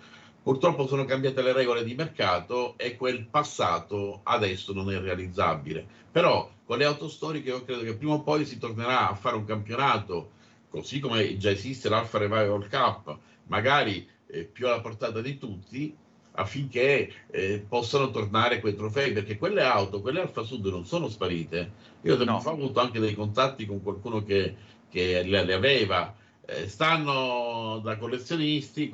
Purtroppo 0.42 0.86
sono 0.86 1.04
cambiate 1.04 1.42
le 1.42 1.52
regole 1.52 1.84
di 1.84 1.94
mercato 1.94 2.78
e 2.78 2.96
quel 2.96 3.26
passato 3.26 4.20
adesso 4.22 4.72
non 4.72 4.90
è 4.90 4.98
realizzabile. 4.98 5.86
Però 6.10 6.50
con 6.64 6.78
le 6.78 6.86
auto 6.86 7.10
storiche 7.10 7.50
io 7.50 7.62
credo 7.62 7.82
che 7.82 7.94
prima 7.94 8.14
o 8.14 8.22
poi 8.22 8.46
si 8.46 8.56
tornerà 8.56 9.10
a 9.10 9.14
fare 9.14 9.36
un 9.36 9.44
campionato, 9.44 10.30
così 10.70 10.98
come 10.98 11.36
già 11.36 11.50
esiste 11.50 11.90
l'Alfa 11.90 12.16
Revival 12.16 12.68
Cup, 12.70 13.18
magari 13.48 14.12
eh, 14.34 14.44
più 14.44 14.66
alla 14.66 14.80
portata 14.80 15.20
di 15.20 15.38
tutti, 15.38 15.94
affinché 16.32 17.12
eh, 17.30 17.64
possano 17.66 18.10
tornare 18.10 18.60
quei 18.60 18.74
trofei, 18.74 19.12
perché 19.12 19.38
quelle 19.38 19.62
auto, 19.62 20.00
quelle 20.00 20.20
Alfa 20.20 20.42
Sud 20.42 20.66
non 20.66 20.84
sono 20.84 21.08
sparite. 21.08 21.72
Io 22.02 22.22
no. 22.24 22.42
ho 22.44 22.50
avuto 22.50 22.80
anche 22.80 22.98
dei 22.98 23.14
contatti 23.14 23.66
con 23.66 23.82
qualcuno 23.82 24.24
che, 24.24 24.56
che 24.90 25.22
le, 25.22 25.44
le 25.44 25.54
aveva 25.54 26.14
eh, 26.46 26.68
stanno 26.68 27.80
da 27.82 27.96
collezionisti, 27.96 28.90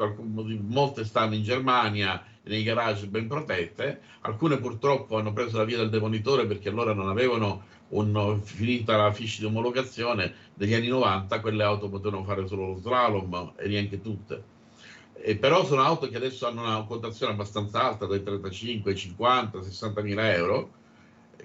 molte 0.67 1.05
stanno 1.05 1.35
in 1.35 1.43
Germania 1.43 2.23
nei 2.43 2.63
garage 2.63 3.07
ben 3.07 3.27
protette, 3.27 4.01
alcune 4.21 4.59
purtroppo 4.59 5.17
hanno 5.17 5.33
preso 5.33 5.57
la 5.57 5.65
via 5.65 5.79
del 5.79 5.91
demonitore 5.91 6.47
perché 6.47 6.69
allora 6.69 6.93
non 6.95 7.09
avevano 7.09 7.65
un, 7.89 8.41
finita 8.43 8.97
la 8.97 9.13
fiche 9.13 9.41
di 9.41 9.45
omologazione 9.47 10.33
degli 10.55 10.75
anni 10.75 10.89
90, 10.89 11.41
quelle 11.41 11.63
auto 11.63 11.89
potevano 11.89 12.25
fare 12.25 12.47
solo 12.47 12.67
lo 12.67 12.77
slalom 12.77 13.53
e 13.57 13.69
neanche 13.69 14.01
tutte. 14.01 14.59
E 15.23 15.37
però 15.37 15.65
sono 15.65 15.83
auto 15.83 16.09
che 16.09 16.17
adesso 16.17 16.47
hanno 16.47 16.63
una 16.63 16.83
quotazione 16.85 17.33
abbastanza 17.33 17.83
alta, 17.83 18.07
dai 18.07 18.23
35, 18.23 18.95
50, 18.95 19.63
60 19.63 20.01
mila 20.03 20.33
euro, 20.33 20.73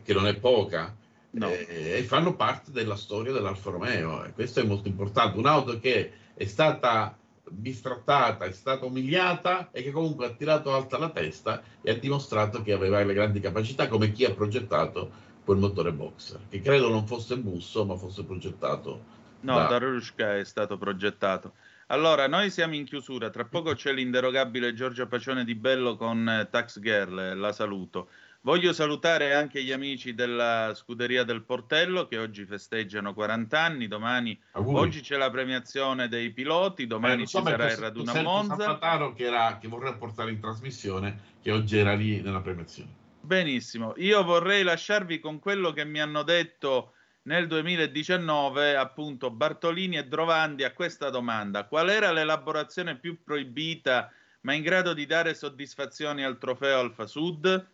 che 0.02 0.14
non 0.14 0.28
è 0.28 0.36
poca 0.36 0.96
no. 1.32 1.50
eh, 1.50 1.98
e 1.98 2.04
fanno 2.04 2.36
parte 2.36 2.72
della 2.72 2.96
storia 2.96 3.34
dell'Alfa 3.34 3.72
Romeo 3.72 4.24
e 4.24 4.32
questo 4.34 4.60
è 4.60 4.64
molto 4.64 4.88
importante. 4.88 5.38
Un'auto 5.38 5.80
che 5.80 6.12
è 6.34 6.46
stata 6.46 7.18
bistrattata, 7.48 8.46
è 8.46 8.52
stata 8.52 8.86
umiliata 8.86 9.70
e 9.72 9.84
che 9.84 9.92
comunque 9.92 10.26
ha 10.26 10.32
tirato 10.32 10.74
alta 10.74 10.98
la 10.98 11.10
testa 11.10 11.62
e 11.82 11.92
ha 11.92 11.96
dimostrato 11.96 12.62
che 12.62 12.74
aveva 12.74 13.04
le 13.04 13.14
grandi 13.14 13.40
capacità 13.40 13.88
come 13.88 14.12
chi 14.12 14.26
ha 14.26 14.34
progettato 14.34 15.24
quel 15.44 15.58
motore 15.58 15.92
boxer, 15.92 16.40
che 16.50 16.60
credo 16.60 16.90
non 16.90 17.06
fosse 17.06 17.38
Busso 17.38 17.86
ma 17.86 17.96
fosse 17.96 18.24
progettato. 18.24 19.14
No, 19.42 19.56
da, 19.56 19.68
da 19.68 19.78
Rushka 19.78 20.38
è 20.38 20.44
stato 20.44 20.78
progettato. 20.78 21.54
Allora, 21.90 22.28
noi 22.28 22.50
siamo 22.50 22.74
in 22.74 22.84
chiusura, 22.84 23.30
tra 23.30 23.46
poco 23.46 23.76
c'è 23.76 23.94
l'inderogabile 23.94 24.74
Giorgio 24.74 25.06
Pacione 25.06 25.44
di 25.44 25.54
Bello 25.54 25.96
con 25.96 26.28
eh, 26.28 26.50
Tax 26.50 26.80
Girl, 26.80 27.38
la 27.38 27.52
saluto. 27.52 28.10
Voglio 28.42 28.74
salutare 28.74 29.36
anche 29.36 29.64
gli 29.64 29.72
amici 29.72 30.16
della 30.16 30.74
Scuderia 30.74 31.24
del 31.24 31.44
Portello 31.44 32.08
che 32.08 32.18
oggi 32.18 32.44
festeggiano 32.46 33.14
40 33.14 33.60
anni, 33.60 33.88
domani, 33.88 34.40
oggi 34.54 35.02
c'è 35.02 35.16
la 35.16 35.30
premiazione 35.30 36.08
dei 36.08 36.32
piloti, 36.32 36.88
domani 36.88 37.24
eh, 37.24 37.28
so, 37.28 37.40
ci 37.40 37.46
sarà 37.46 37.72
il 37.72 37.78
raduno 37.78 38.12
a 38.12 38.22
Monza. 38.22 38.56
Zapataro 38.56 39.14
che, 39.14 39.26
era, 39.26 39.60
che 39.60 39.68
vorrei 39.68 39.96
portare 39.96 40.32
in 40.32 40.40
trasmissione, 40.40 41.20
che 41.40 41.52
oggi 41.52 41.78
era 41.78 41.94
lì 41.94 42.20
nella 42.20 42.42
premiazione. 42.42 42.90
Benissimo, 43.22 43.94
io 43.98 44.24
vorrei 44.24 44.64
lasciarvi 44.64 45.20
con 45.20 45.38
quello 45.38 45.72
che 45.72 45.86
mi 45.86 46.00
hanno 46.00 46.24
detto 46.24 46.94
nel 47.26 47.48
2019 47.48 48.76
appunto 48.76 49.32
Bartolini 49.32 49.98
e 49.98 50.06
Drovandi 50.06 50.64
a 50.64 50.74
questa 50.74 51.10
domanda. 51.10 51.66
Qual 51.66 51.90
era 51.90 52.12
l'elaborazione 52.12 52.98
più 52.98 53.24
proibita 53.24 54.12
ma 54.42 54.54
in 54.54 54.62
grado 54.62 54.94
di 54.94 55.06
dare 55.06 55.34
soddisfazioni 55.34 56.24
al 56.24 56.38
trofeo 56.38 56.80
Alfa 56.80 57.08
Sud? 57.08 57.68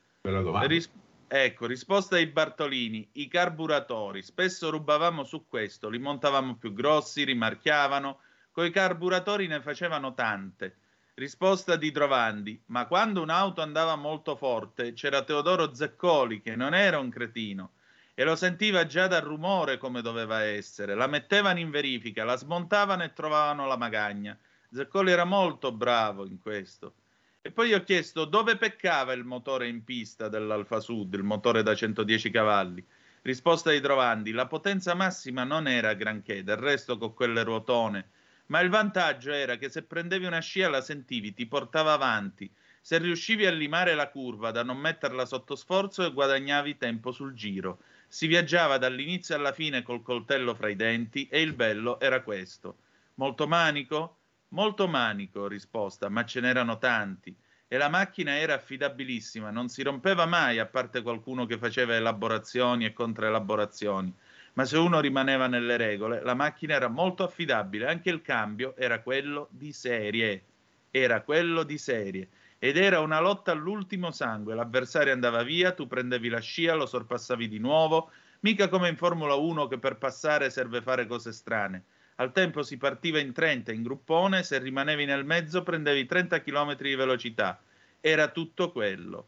Ris- 0.68 0.90
ecco, 1.28 1.66
risposta 1.66 2.16
ai 2.16 2.28
Bartolini, 2.28 3.10
i 3.14 3.28
carburatori, 3.28 4.22
spesso 4.22 4.70
rubavamo 4.70 5.26
su 5.26 5.48
questo, 5.50 5.90
li 5.90 6.00
montavamo 6.00 6.56
più 6.56 6.72
grossi, 6.72 7.26
rimarchiavano, 7.26 8.20
coi 8.52 8.72
carburatori 8.72 9.48
ne 9.48 9.60
facevano 9.60 10.14
tante. 10.14 10.78
Risposta 11.16 11.76
di 11.76 11.92
Trovandi, 11.92 12.62
ma 12.68 12.86
quando 12.86 13.22
un'auto 13.22 13.62
andava 13.62 13.98
molto 13.98 14.38
forte 14.38 14.94
c'era 14.94 15.24
Teodoro 15.24 15.74
Zeccoli 15.74 16.42
che 16.42 16.56
non 16.56 16.74
era 16.74 17.00
un 17.00 17.10
cretino 17.10 17.72
e 18.14 18.24
lo 18.24 18.36
sentiva 18.36 18.86
già 18.86 19.08
dal 19.08 19.22
rumore 19.22 19.78
come 19.78 20.02
doveva 20.02 20.44
essere, 20.44 20.96
la 20.96 21.08
mettevano 21.08 21.60
in 21.60 21.70
verifica, 21.70 22.24
la 22.24 22.36
smontavano 22.36 23.04
e 23.04 23.14
trovavano 23.14 23.66
la 23.66 23.78
magagna. 23.78 24.38
Zeccoli 24.72 25.12
era 25.12 25.26
molto 25.26 25.72
bravo 25.72 26.26
in 26.26 26.40
questo. 26.40 26.94
E 27.42 27.52
poi 27.52 27.70
gli 27.70 27.74
ho 27.74 27.84
chiesto 27.84 28.26
dove 28.26 28.58
peccava 28.58 29.14
il 29.14 29.24
motore 29.24 29.68
in 29.68 29.84
pista 29.84 30.30
dell'Alfa 30.30 30.80
Sud, 30.80 31.14
il 31.16 31.24
motore 31.24 31.64
da 31.64 31.74
110 31.74 32.30
cavalli. 32.30 32.86
Risposta 33.24 33.72
di 33.72 33.82
Trovandi, 33.82 34.32
la 34.32 34.48
potenza 34.48 34.94
massima 34.94 35.44
non 35.44 35.68
era 35.68 35.94
granché, 35.94 36.44
del 36.44 36.58
resto 36.58 36.98
con 36.98 37.14
quelle 37.14 37.44
ruotone, 37.44 38.10
ma 38.48 38.60
il 38.60 38.70
vantaggio 38.70 39.32
era 39.32 39.58
che 39.58 39.70
se 39.70 39.84
prendevi 39.84 40.26
una 40.26 40.40
scia 40.40 40.70
la 40.70 40.82
sentivi, 40.82 41.34
ti 41.34 41.46
portava 41.46 41.94
avanti, 41.94 42.52
se 42.82 42.98
riuscivi 42.98 43.46
a 43.46 43.52
limare 43.52 43.94
la 43.96 44.10
curva 44.10 44.52
da 44.52 44.64
non 44.64 44.78
metterla 44.78 45.26
sotto 45.26 45.56
sforzo 45.56 46.04
e 46.04 46.12
guadagnavi 46.12 46.78
tempo 46.78 47.12
sul 47.12 47.34
giro. 47.34 47.80
Si 48.14 48.28
viaggiava 48.28 48.78
dall'inizio 48.78 49.36
alla 49.36 49.54
fine 49.54 49.84
col 49.84 50.02
coltello 50.02 50.54
fra 50.54 50.68
i 50.68 50.76
denti 50.76 51.30
e 51.30 51.40
il 51.40 51.54
bello 51.54 51.98
era 51.98 52.22
questo. 52.22 52.80
Molto 53.14 53.48
manico? 53.48 54.18
Molto 54.50 54.90
manico, 54.90 55.48
risposta, 55.48 56.10
ma 56.10 56.26
ce 56.26 56.42
n'erano 56.42 56.78
tanti. 56.78 57.34
e 57.74 57.78
la 57.78 57.88
macchina 57.88 58.38
era 58.38 58.56
affidabilissima, 58.56 59.50
non 59.50 59.70
si 59.70 59.82
rompeva 59.82 60.26
mai, 60.26 60.60
a 60.60 60.66
parte 60.66 61.02
qualcuno 61.02 61.46
che 61.46 61.58
faceva 61.58 61.96
elaborazioni 61.96 62.84
e 62.84 62.92
controelaborazioni. 62.92 64.14
Ma 64.56 64.66
se 64.66 64.78
uno 64.78 65.00
rimaneva 65.00 65.48
nelle 65.48 65.78
regole, 65.78 66.22
la 66.22 66.34
macchina 66.34 66.74
era 66.74 66.90
molto 66.90 67.24
affidabile, 67.24 67.88
anche 67.88 68.10
il 68.10 68.22
cambio 68.22 68.76
era 68.76 69.00
quello 69.00 69.48
di 69.52 69.72
serie. 69.72 70.44
Era 70.92 71.22
quello 71.22 71.64
di 71.64 71.78
serie. 71.78 72.28
Ed 72.64 72.78
era 72.78 73.00
una 73.00 73.20
lotta 73.20 73.52
all'ultimo 73.52 74.12
sangue. 74.12 74.54
L'avversario 74.54 75.12
andava 75.12 75.42
via, 75.42 75.72
tu 75.72 75.88
prendevi 75.88 76.30
la 76.30 76.40
scia, 76.40 76.76
lo 76.76 76.86
sorpassavi 76.86 77.48
di 77.48 77.58
nuovo. 77.58 78.12
Mica 78.42 78.70
come 78.70 78.88
in 78.88 78.98
Formula 78.98 79.34
1 79.34 79.66
che 79.66 79.80
per 79.80 79.98
passare 79.98 80.52
serve 80.52 80.80
fare 80.84 81.08
cose 81.08 81.32
strane. 81.32 81.84
Al 82.18 82.32
tempo 82.32 82.62
si 82.62 82.78
partiva 82.78 83.18
in 83.18 83.34
30 83.34 83.72
in 83.72 83.82
gruppone, 83.82 84.44
se 84.44 84.60
rimanevi 84.60 85.06
nel 85.06 85.26
mezzo 85.26 85.64
prendevi 85.64 86.06
30 86.06 86.44
km 86.44 86.78
di 86.78 86.94
velocità. 86.94 87.60
Era 88.00 88.28
tutto 88.28 88.72
quello. 88.72 89.28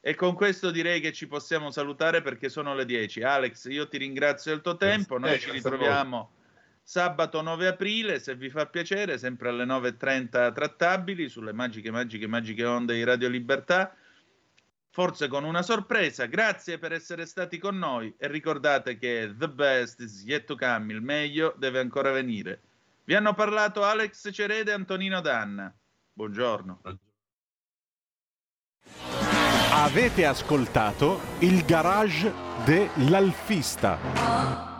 E 0.00 0.14
con 0.14 0.34
questo 0.34 0.70
direi 0.70 1.02
che 1.02 1.12
ci 1.12 1.26
possiamo 1.26 1.70
salutare 1.70 2.22
perché 2.22 2.48
sono 2.48 2.74
le 2.74 2.86
10. 2.86 3.22
Alex, 3.24 3.68
io 3.68 3.88
ti 3.88 3.98
ringrazio 3.98 4.52
del 4.52 4.62
tuo 4.62 4.78
tempo, 4.78 5.18
noi 5.18 5.38
ci 5.38 5.50
ritroviamo 5.50 6.30
sabato 6.82 7.40
9 7.40 7.66
aprile, 7.66 8.18
se 8.18 8.34
vi 8.34 8.50
fa 8.50 8.66
piacere, 8.66 9.18
sempre 9.18 9.48
alle 9.48 9.64
9.30 9.64 10.52
trattabili 10.52 11.28
sulle 11.28 11.52
magiche, 11.52 11.90
magiche, 11.90 12.26
magiche 12.26 12.64
onde 12.64 12.94
di 12.94 13.04
Radio 13.04 13.28
Libertà 13.28 13.94
forse 14.92 15.26
con 15.26 15.44
una 15.44 15.62
sorpresa. 15.62 16.26
Grazie 16.26 16.78
per 16.78 16.92
essere 16.92 17.26
stati 17.26 17.58
con 17.58 17.78
noi 17.78 18.14
e 18.18 18.28
ricordate 18.28 18.98
che 18.98 19.34
the 19.36 19.48
best 19.48 20.00
is 20.00 20.22
yet 20.24 20.44
to 20.44 20.54
come, 20.54 20.92
il 20.92 21.00
meglio 21.00 21.54
deve 21.56 21.80
ancora 21.80 22.12
venire. 22.12 22.60
Vi 23.04 23.14
hanno 23.14 23.34
parlato 23.34 23.82
Alex 23.82 24.32
Cerede 24.32 24.70
e 24.70 24.74
Antonino 24.74 25.20
Danna. 25.20 25.74
Buongiorno. 26.12 26.82
Avete 29.70 30.26
ascoltato 30.26 31.20
il 31.40 31.64
garage 31.64 32.32
dell'alfista. 32.64 34.71